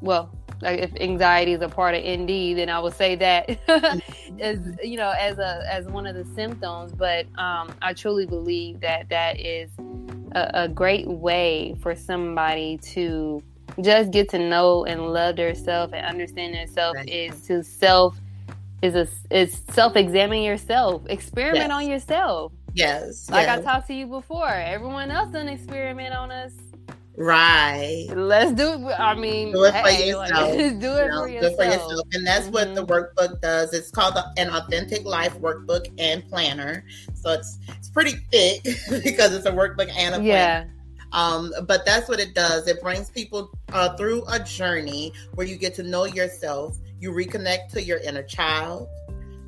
well, 0.00 0.30
like 0.62 0.80
if 0.80 0.94
anxiety 1.00 1.52
is 1.52 1.62
a 1.62 1.68
part 1.68 1.94
of 1.94 2.02
ND, 2.04 2.56
then 2.56 2.68
I 2.68 2.78
would 2.78 2.94
say 2.94 3.16
that 3.16 3.58
as 4.40 4.58
you 4.82 4.96
know 4.96 5.12
as 5.18 5.38
a 5.38 5.62
as 5.70 5.86
one 5.86 6.06
of 6.06 6.14
the 6.14 6.24
symptoms. 6.34 6.92
But 6.92 7.26
um, 7.38 7.74
I 7.82 7.92
truly 7.94 8.26
believe 8.26 8.80
that 8.80 9.08
that 9.08 9.40
is 9.40 9.70
a, 10.32 10.50
a 10.54 10.68
great 10.68 11.06
way 11.06 11.74
for 11.80 11.94
somebody 11.94 12.78
to 12.92 13.42
just 13.82 14.10
get 14.10 14.28
to 14.30 14.38
know 14.38 14.84
and 14.84 15.12
love 15.12 15.36
themselves 15.36 15.92
and 15.92 16.04
understand 16.04 16.54
right. 16.76 17.08
is 17.08 17.40
to 17.42 17.62
self 17.62 18.16
is 18.82 18.94
a 18.94 19.06
is 19.30 19.60
self 19.70 19.96
examine 19.96 20.42
yourself, 20.42 21.02
experiment 21.08 21.68
yes. 21.68 21.70
on 21.70 21.88
yourself. 21.88 22.52
Yes. 22.72 23.28
Like 23.30 23.46
yes. 23.46 23.58
I 23.58 23.62
talked 23.62 23.86
to 23.88 23.94
you 23.94 24.06
before, 24.06 24.48
everyone 24.48 25.10
else 25.10 25.32
done 25.32 25.48
experiment 25.48 26.14
on 26.14 26.30
us. 26.30 26.52
Right. 27.16 28.06
Let's 28.14 28.52
do 28.52 28.88
it. 28.88 28.94
I 28.98 29.14
mean, 29.14 29.52
do 29.52 29.64
it 29.64 29.72
for 29.72 29.88
hey, 29.88 30.08
yourself. 30.08 30.50
Like, 30.56 30.56
do 30.56 30.96
it 30.96 31.04
you 31.04 31.10
know, 31.10 31.22
for, 31.22 31.28
yourself. 31.28 31.56
for 31.56 31.64
yourself. 31.64 32.06
And 32.12 32.26
that's 32.26 32.46
mm-hmm. 32.46 32.52
what 32.52 32.74
the 32.74 32.86
mm-hmm. 32.86 32.92
workbook 32.92 33.40
does. 33.42 33.74
It's 33.74 33.90
called 33.90 34.16
an 34.38 34.48
authentic 34.48 35.04
life 35.04 35.38
workbook 35.38 35.92
and 35.98 36.26
planner. 36.30 36.84
So 37.14 37.32
it's 37.32 37.58
it's 37.68 37.90
pretty 37.90 38.12
thick 38.32 38.62
because 39.04 39.34
it's 39.34 39.44
a 39.44 39.52
workbook 39.52 39.90
and 39.94 40.14
a 40.14 40.18
planner. 40.18 40.22
Yeah. 40.22 40.64
Um, 41.12 41.52
but 41.66 41.84
that's 41.84 42.08
what 42.08 42.20
it 42.20 42.34
does. 42.34 42.68
It 42.68 42.80
brings 42.82 43.10
people 43.10 43.50
uh, 43.72 43.96
through 43.96 44.24
a 44.28 44.38
journey 44.40 45.12
where 45.34 45.46
you 45.46 45.56
get 45.56 45.74
to 45.74 45.82
know 45.82 46.04
yourself. 46.04 46.76
You 46.98 47.12
reconnect 47.12 47.72
to 47.72 47.82
your 47.82 47.98
inner 47.98 48.22
child. 48.22 48.88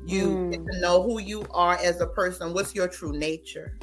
You 0.05 0.27
mm. 0.27 0.51
get 0.51 0.65
to 0.65 0.81
know 0.81 1.01
who 1.01 1.19
you 1.19 1.45
are 1.51 1.75
as 1.75 2.01
a 2.01 2.07
person. 2.07 2.53
What's 2.53 2.75
your 2.75 2.87
true 2.87 3.13
nature? 3.13 3.77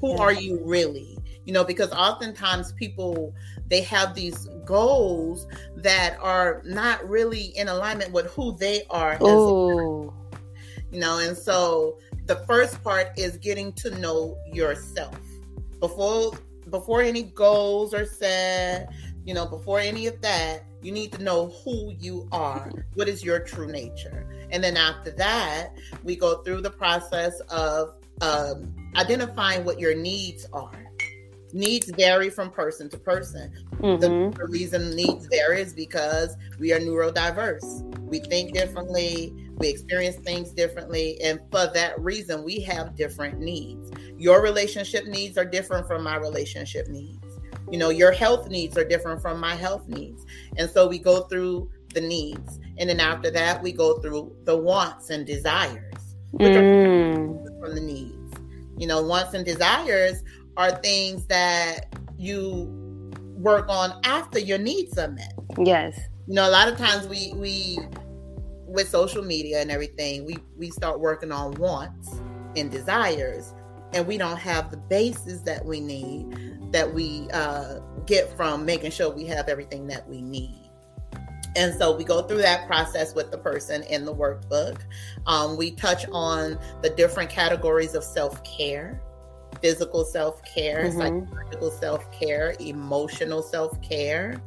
Who 0.00 0.10
yeah. 0.10 0.22
are 0.22 0.32
you 0.32 0.60
really? 0.64 1.18
you 1.44 1.52
know 1.52 1.64
because 1.64 1.92
oftentimes 1.92 2.72
people 2.72 3.34
they 3.68 3.80
have 3.82 4.14
these 4.14 4.48
goals 4.64 5.46
that 5.76 6.16
are 6.20 6.62
not 6.64 7.06
really 7.08 7.56
in 7.56 7.68
alignment 7.68 8.12
with 8.12 8.26
who 8.32 8.56
they 8.56 8.82
are 8.90 9.18
Ooh. 9.22 10.12
you 10.90 11.00
know 11.00 11.18
and 11.18 11.36
so 11.36 11.98
the 12.26 12.36
first 12.46 12.82
part 12.82 13.08
is 13.18 13.36
getting 13.36 13.72
to 13.74 13.90
know 13.98 14.38
yourself 14.52 15.18
before 15.80 16.32
before 16.74 17.02
any 17.02 17.22
goals 17.22 17.94
are 17.94 18.04
set, 18.04 18.92
you 19.24 19.32
know, 19.32 19.46
before 19.46 19.78
any 19.78 20.08
of 20.08 20.20
that, 20.22 20.64
you 20.82 20.90
need 20.90 21.12
to 21.12 21.22
know 21.22 21.54
who 21.62 21.94
you 22.00 22.28
are. 22.32 22.68
What 22.94 23.08
is 23.08 23.22
your 23.22 23.38
true 23.38 23.68
nature? 23.68 24.26
And 24.50 24.62
then 24.62 24.76
after 24.76 25.12
that, 25.12 25.68
we 26.02 26.16
go 26.16 26.42
through 26.42 26.62
the 26.62 26.72
process 26.72 27.38
of 27.42 27.94
um, 28.22 28.74
identifying 28.96 29.64
what 29.64 29.78
your 29.78 29.94
needs 29.94 30.48
are. 30.52 30.84
Needs 31.52 31.90
vary 31.90 32.28
from 32.28 32.50
person 32.50 32.88
to 32.88 32.98
person. 32.98 33.52
Mm-hmm. 33.74 34.00
The, 34.00 34.36
the 34.36 34.46
reason 34.48 34.96
needs 34.96 35.28
vary 35.28 35.60
is 35.60 35.72
because 35.72 36.36
we 36.58 36.72
are 36.72 36.80
neurodiverse. 36.80 37.82
We 38.00 38.18
think 38.18 38.52
differently, 38.52 39.32
we 39.58 39.68
experience 39.68 40.16
things 40.16 40.50
differently, 40.50 41.20
and 41.22 41.40
for 41.50 41.66
that 41.72 41.98
reason, 42.00 42.42
we 42.44 42.60
have 42.60 42.96
different 42.96 43.38
needs. 43.38 43.90
Your 44.16 44.42
relationship 44.42 45.06
needs 45.06 45.38
are 45.38 45.44
different 45.44 45.86
from 45.86 46.02
my 46.02 46.16
relationship 46.16 46.88
needs. 46.88 47.24
You 47.70 47.78
know, 47.78 47.90
your 47.90 48.12
health 48.12 48.48
needs 48.48 48.76
are 48.76 48.84
different 48.84 49.22
from 49.22 49.40
my 49.40 49.54
health 49.54 49.88
needs. 49.88 50.24
And 50.58 50.68
so 50.70 50.86
we 50.86 50.98
go 50.98 51.22
through 51.22 51.70
the 51.94 52.00
needs. 52.00 52.58
And 52.78 52.90
then 52.90 53.00
after 53.00 53.30
that, 53.30 53.62
we 53.62 53.72
go 53.72 53.98
through 54.00 54.36
the 54.44 54.56
wants 54.56 55.10
and 55.10 55.26
desires, 55.26 56.14
which 56.32 56.52
mm. 56.52 56.56
are 56.56 57.60
from 57.60 57.74
the 57.74 57.80
needs. 57.80 58.34
You 58.76 58.86
know, 58.86 59.02
wants 59.02 59.34
and 59.34 59.44
desires 59.44 60.22
are 60.56 60.72
things 60.82 61.26
that 61.26 61.94
you 62.18 62.68
work 63.36 63.68
on 63.68 64.00
after 64.04 64.38
your 64.38 64.58
needs 64.58 64.98
are 64.98 65.08
met. 65.08 65.32
Yes. 65.58 65.98
You 66.26 66.34
know, 66.34 66.48
a 66.48 66.50
lot 66.50 66.68
of 66.68 66.76
times 66.76 67.06
we 67.06 67.32
we 67.36 67.78
with 68.74 68.88
social 68.88 69.22
media 69.22 69.60
and 69.60 69.70
everything, 69.70 70.26
we 70.26 70.36
we 70.56 70.70
start 70.70 71.00
working 71.00 71.32
on 71.32 71.54
wants 71.54 72.20
and 72.56 72.70
desires 72.70 73.54
and 73.92 74.06
we 74.06 74.18
don't 74.18 74.38
have 74.38 74.70
the 74.70 74.76
bases 74.76 75.42
that 75.44 75.64
we 75.64 75.80
need 75.80 76.72
that 76.72 76.92
we 76.92 77.28
uh, 77.32 77.78
get 78.06 78.36
from 78.36 78.64
making 78.66 78.90
sure 78.90 79.08
we 79.08 79.24
have 79.24 79.48
everything 79.48 79.86
that 79.86 80.08
we 80.08 80.20
need. 80.20 80.60
And 81.56 81.72
so 81.78 81.96
we 81.96 82.02
go 82.02 82.22
through 82.22 82.38
that 82.38 82.66
process 82.66 83.14
with 83.14 83.30
the 83.30 83.38
person 83.38 83.84
in 83.84 84.04
the 84.04 84.12
workbook. 84.12 84.80
Um, 85.26 85.56
we 85.56 85.70
touch 85.70 86.04
on 86.10 86.58
the 86.82 86.90
different 86.90 87.30
categories 87.30 87.94
of 87.94 88.02
self 88.02 88.42
care 88.42 89.00
physical 89.60 90.04
self 90.04 90.44
care, 90.44 90.84
mm-hmm. 90.84 90.98
psychological 90.98 91.70
self 91.70 92.10
care, 92.12 92.54
emotional 92.60 93.42
self 93.42 93.80
care, 93.82 94.42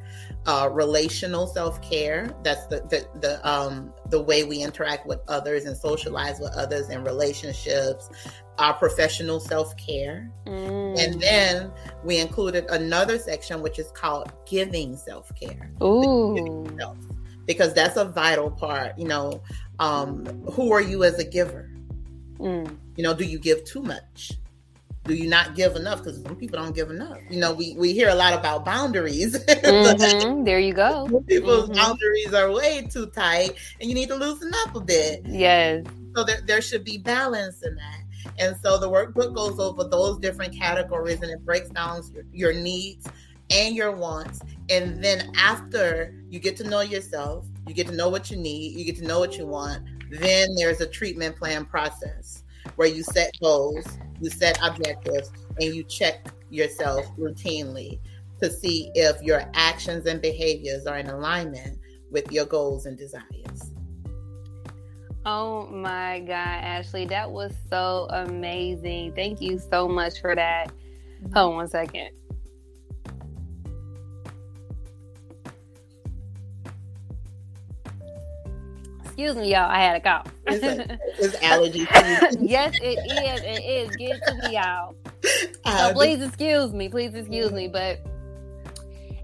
uh, 0.48 0.70
relational 0.72 1.46
self 1.46 1.82
care. 1.82 2.34
That's 2.42 2.66
the, 2.68 2.80
the 2.90 3.08
the 3.20 3.48
um 3.48 3.94
the 4.10 4.22
way 4.22 4.44
we 4.46 4.64
interact 4.64 5.06
with 5.06 5.20
others 5.28 5.66
and 5.66 5.76
socialize 5.76 6.40
with 6.40 6.54
others 6.54 6.90
in 6.90 7.04
relationships. 7.04 8.10
Our 8.58 8.74
professional 8.74 9.40
self 9.40 9.76
care, 9.78 10.32
mm. 10.48 10.98
and 10.98 11.22
then 11.22 11.72
we 12.04 12.18
included 12.18 12.66
another 12.70 13.20
section 13.20 13.62
which 13.62 13.78
is 13.78 13.92
called 13.92 14.32
giving 14.48 14.96
self 14.96 15.32
care. 15.36 15.72
Ooh. 15.84 16.66
Because 17.46 17.74
that's 17.74 17.98
a 17.98 18.06
vital 18.06 18.50
part. 18.50 18.98
You 18.98 19.08
know, 19.08 19.44
um, 19.80 20.26
who 20.54 20.72
are 20.72 20.82
you 20.82 21.04
as 21.04 21.20
a 21.20 21.24
giver? 21.24 21.70
Mm. 22.40 22.78
You 22.96 23.04
know, 23.04 23.14
do 23.14 23.26
you 23.26 23.38
give 23.38 23.64
too 23.66 23.82
much? 23.84 24.32
Do 25.08 25.16
you 25.16 25.30
not 25.30 25.56
give 25.56 25.76
enough? 25.76 26.04
Because 26.04 26.22
some 26.22 26.36
people 26.36 26.60
don't 26.60 26.76
give 26.76 26.92
enough. 26.92 27.18
You 27.30 27.40
know, 27.40 27.54
we, 27.54 27.76
we 27.78 27.94
hear 27.94 28.10
a 28.10 28.16
lot 28.16 28.34
about 28.34 28.66
boundaries. 28.66 29.38
Mm-hmm. 29.48 30.44
there 30.44 30.60
you 30.60 30.74
go. 30.74 31.24
People's 31.28 31.70
mm-hmm. 31.70 31.74
boundaries 31.74 32.34
are 32.34 32.52
way 32.52 32.88
too 32.90 33.08
tight, 33.08 33.54
and 33.80 33.90
you 33.90 33.96
need 33.96 34.10
to 34.10 34.16
loosen 34.16 34.52
up 34.66 34.76
a 34.76 34.82
bit. 34.82 35.22
Yes. 35.26 35.86
So 36.16 36.24
there, 36.24 36.42
there 36.46 36.62
should 36.62 36.84
be 36.84 36.98
balance 36.98 37.62
in 37.64 37.76
that. 37.76 38.02
And 38.40 38.56
so 38.62 38.78
the 38.78 38.90
workbook 38.90 39.34
goes 39.34 39.60
over 39.60 39.84
those 39.84 40.20
different 40.20 40.54
categories 40.54 41.22
and 41.22 41.32
it 41.32 41.44
breaks 41.46 41.70
down 41.70 42.02
your, 42.14 42.24
your 42.32 42.54
needs 42.54 43.08
and 43.50 43.76
your 43.76 43.92
wants. 43.92 44.42
And 44.70 45.04
then 45.04 45.32
after 45.38 46.14
you 46.30 46.40
get 46.40 46.58
to 46.58 46.64
know 46.64 46.82
yourself, 46.82 47.46
you 47.68 47.74
get 47.74 47.88
to 47.88 47.96
know 47.96 48.10
what 48.10 48.30
you 48.30 48.38
need, 48.38 48.78
you 48.78 48.86
get 48.86 48.98
to 48.98 49.06
know 49.06 49.20
what 49.20 49.38
you 49.38 49.46
want, 49.46 49.84
then 50.10 50.56
there's 50.56 50.82
a 50.82 50.88
treatment 50.88 51.36
plan 51.36 51.66
process 51.66 52.44
where 52.76 52.88
you 52.88 53.04
set 53.04 53.32
goals, 53.42 53.86
you 54.22 54.30
set 54.30 54.58
objectives, 54.64 55.32
and 55.60 55.76
you 55.76 55.84
check 55.84 56.28
yourself 56.50 57.06
routinely 57.18 58.00
to 58.42 58.52
see 58.52 58.92
if 58.96 59.22
your 59.22 59.44
actions 59.54 60.06
and 60.06 60.22
behaviors 60.22 60.86
are 60.86 60.98
in 60.98 61.08
alignment 61.08 61.80
with 62.12 62.32
your 62.32 62.46
goals 62.46 62.86
and 62.86 62.98
desires. 62.98 63.72
Oh 65.26 65.68
my 65.68 66.20
God, 66.22 66.30
Ashley, 66.32 67.06
that 67.08 67.30
was 67.30 67.54
so 67.70 68.08
amazing. 68.12 69.14
Thank 69.14 69.42
you 69.42 69.60
so 69.60 69.88
much 69.88 70.22
for 70.22 70.36
that. 70.36 70.72
Hold 71.34 71.52
on 71.52 71.56
one 71.56 71.68
second. 71.68 72.12
Excuse 79.18 79.36
me, 79.36 79.52
y'all. 79.52 79.68
I 79.68 79.80
had 79.80 79.96
a 79.96 80.00
cough. 80.00 80.32
It's, 80.46 81.36
allergy. 81.42 81.88
yes, 82.40 82.76
it 82.80 83.00
is. 83.00 83.42
It 83.42 83.64
is. 83.66 83.96
Get 83.96 84.22
to 84.28 84.36
me, 84.36 84.54
y'all. 84.54 84.96
So 85.66 85.94
please 85.94 86.22
excuse 86.22 86.72
me. 86.72 86.88
Please 86.88 87.16
excuse 87.16 87.52
me. 87.52 87.68
But 87.68 88.00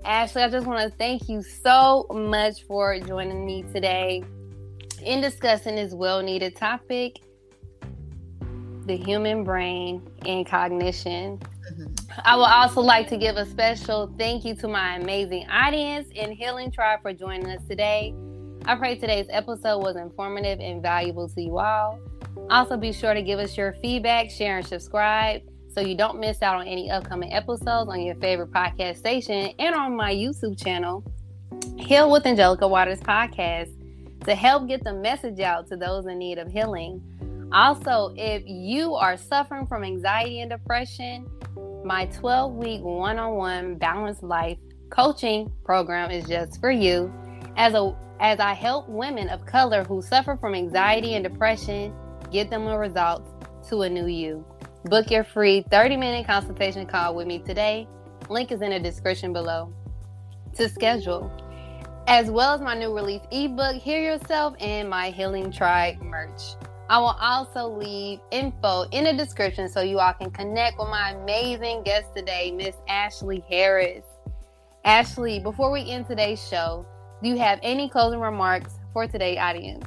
Ashley, 0.03 0.41
I 0.41 0.49
just 0.49 0.65
want 0.65 0.91
to 0.91 0.97
thank 0.97 1.29
you 1.29 1.43
so 1.43 2.07
much 2.11 2.63
for 2.63 2.99
joining 3.01 3.45
me 3.45 3.63
today 3.71 4.23
in 5.03 5.21
discussing 5.21 5.75
this 5.75 5.93
well-needed 5.93 6.55
topic, 6.55 7.21
the 8.87 8.97
human 8.97 9.43
brain 9.43 10.01
and 10.25 10.43
cognition. 10.47 11.37
Mm-hmm. 11.37 11.85
I 12.25 12.35
would 12.35 12.49
also 12.49 12.81
like 12.81 13.09
to 13.09 13.17
give 13.17 13.37
a 13.37 13.45
special 13.45 14.11
thank 14.17 14.43
you 14.43 14.55
to 14.55 14.67
my 14.67 14.95
amazing 14.95 15.47
audience 15.49 16.09
and 16.15 16.33
Healing 16.33 16.71
Tribe 16.71 17.03
for 17.03 17.13
joining 17.13 17.47
us 17.51 17.61
today. 17.69 18.15
I 18.65 18.75
pray 18.75 18.95
today's 18.95 19.27
episode 19.29 19.79
was 19.79 19.97
informative 19.97 20.61
and 20.61 20.81
valuable 20.81 21.27
to 21.27 21.41
you 21.41 21.59
all. 21.59 21.99
Also, 22.49 22.77
be 22.77 22.93
sure 22.93 23.13
to 23.13 23.21
give 23.21 23.37
us 23.37 23.57
your 23.57 23.73
feedback, 23.81 24.29
share, 24.29 24.59
and 24.59 24.65
subscribe 24.65 25.41
so 25.73 25.81
you 25.81 25.97
don't 25.97 26.17
miss 26.17 26.41
out 26.41 26.55
on 26.55 26.65
any 26.65 26.89
upcoming 26.89 27.33
episodes 27.33 27.89
on 27.89 27.99
your 27.99 28.15
favorite 28.15 28.51
podcast 28.51 28.97
station 28.97 29.51
and 29.59 29.75
on 29.75 29.97
my 29.97 30.13
YouTube 30.13 30.57
channel, 30.57 31.03
Heal 31.77 32.09
with 32.09 32.25
Angelica 32.25 32.65
Watters 32.65 33.01
Podcast, 33.01 33.73
to 34.23 34.33
help 34.33 34.69
get 34.69 34.81
the 34.85 34.93
message 34.93 35.41
out 35.41 35.67
to 35.67 35.75
those 35.75 36.05
in 36.05 36.17
need 36.17 36.37
of 36.37 36.49
healing. 36.49 37.01
Also, 37.51 38.13
if 38.15 38.43
you 38.45 38.95
are 38.95 39.17
suffering 39.17 39.67
from 39.67 39.83
anxiety 39.83 40.39
and 40.39 40.49
depression, 40.49 41.29
my 41.83 42.05
12 42.05 42.53
week 42.53 42.81
one 42.81 43.19
on 43.19 43.33
one 43.33 43.75
balanced 43.75 44.23
life 44.23 44.57
coaching 44.89 45.51
program 45.65 46.11
is 46.11 46.25
just 46.29 46.61
for 46.61 46.71
you. 46.71 47.13
As 47.57 47.73
a 47.73 47.93
as 48.23 48.39
I 48.39 48.53
help 48.53 48.87
women 48.87 49.27
of 49.27 49.45
color 49.45 49.83
who 49.83 50.01
suffer 50.01 50.37
from 50.37 50.55
anxiety 50.55 51.15
and 51.15 51.25
depression 51.25 51.93
get 52.31 52.49
them 52.49 52.63
the 52.63 52.77
results 52.77 53.29
to 53.67 53.81
a 53.81 53.89
new 53.89 54.07
you. 54.07 54.45
Book 54.85 55.11
your 55.11 55.25
free 55.25 55.65
30 55.69 55.97
minute 55.97 56.25
consultation 56.25 56.85
call 56.85 57.15
with 57.15 57.27
me 57.27 57.39
today. 57.39 57.85
Link 58.29 58.53
is 58.53 58.61
in 58.61 58.69
the 58.69 58.79
description 58.79 59.33
below. 59.33 59.73
To 60.55 60.69
schedule, 60.69 61.29
as 62.07 62.31
well 62.31 62.53
as 62.53 62.61
my 62.61 62.75
new 62.75 62.95
release 62.95 63.23
ebook, 63.31 63.75
Heal 63.75 63.99
Yourself, 63.99 64.55
and 64.61 64.89
my 64.89 65.09
Healing 65.09 65.51
Tribe 65.51 66.01
merch. 66.01 66.55
I 66.89 66.99
will 66.99 67.17
also 67.19 67.67
leave 67.67 68.19
info 68.31 68.83
in 68.91 69.03
the 69.03 69.13
description 69.13 69.67
so 69.67 69.81
you 69.81 69.99
all 69.99 70.13
can 70.13 70.31
connect 70.31 70.77
with 70.77 70.87
my 70.87 71.11
amazing 71.11 71.83
guest 71.83 72.15
today, 72.15 72.51
Miss 72.51 72.75
Ashley 72.87 73.43
Harris. 73.49 74.05
Ashley, 74.85 75.39
before 75.39 75.71
we 75.71 75.89
end 75.89 76.07
today's 76.07 76.45
show, 76.45 76.85
do 77.23 77.29
you 77.29 77.37
have 77.37 77.57
any 77.63 77.87
closing 77.87 78.19
remarks 78.19 78.73
for 78.91 79.07
today's 79.07 79.37
audience? 79.37 79.85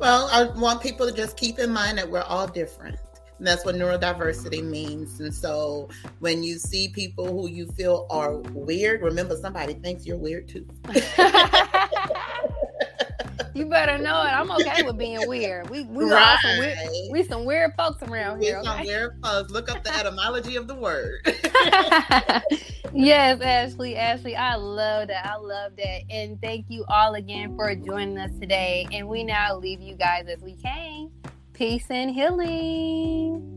Well, 0.00 0.28
I 0.32 0.44
want 0.58 0.82
people 0.82 1.06
to 1.06 1.12
just 1.12 1.36
keep 1.36 1.60
in 1.60 1.70
mind 1.70 1.98
that 1.98 2.10
we're 2.10 2.22
all 2.22 2.48
different. 2.48 2.98
And 3.38 3.46
that's 3.46 3.64
what 3.64 3.76
neurodiversity 3.76 4.64
means. 4.64 5.20
And 5.20 5.32
so 5.32 5.88
when 6.18 6.42
you 6.42 6.58
see 6.58 6.88
people 6.88 7.26
who 7.26 7.48
you 7.48 7.66
feel 7.68 8.06
are 8.10 8.38
weird, 8.38 9.02
remember 9.02 9.36
somebody 9.36 9.74
thinks 9.74 10.04
you're 10.04 10.16
weird 10.16 10.48
too. 10.48 10.66
You 13.56 13.64
better 13.64 13.96
know 13.96 14.20
it. 14.22 14.28
I'm 14.28 14.50
okay 14.50 14.82
with 14.82 14.98
being 14.98 15.26
weird. 15.26 15.70
We 15.70 15.84
we 15.84 16.04
right. 16.04 16.38
some 16.42 16.58
weird, 16.58 16.78
we 17.10 17.22
some 17.24 17.44
weird 17.46 17.72
folks 17.74 18.02
around 18.02 18.38
we 18.38 18.46
here. 18.46 18.62
Some 18.62 18.80
okay? 18.80 18.86
weird 18.86 19.18
folks. 19.22 19.50
Look 19.50 19.70
up 19.70 19.82
the 19.82 19.96
etymology 19.98 20.56
of 20.56 20.68
the 20.68 20.74
word. 20.74 21.22
yes, 22.92 23.40
Ashley, 23.40 23.96
Ashley, 23.96 24.36
I 24.36 24.56
love 24.56 25.08
that. 25.08 25.24
I 25.24 25.36
love 25.36 25.72
that. 25.76 26.02
And 26.10 26.38
thank 26.42 26.66
you 26.68 26.84
all 26.88 27.14
again 27.14 27.56
for 27.56 27.74
joining 27.74 28.18
us 28.18 28.30
today. 28.38 28.86
And 28.92 29.08
we 29.08 29.24
now 29.24 29.56
leave 29.56 29.80
you 29.80 29.94
guys 29.94 30.26
as 30.28 30.42
we 30.42 30.56
came. 30.56 31.10
Peace 31.54 31.90
and 31.90 32.10
healing. 32.14 33.52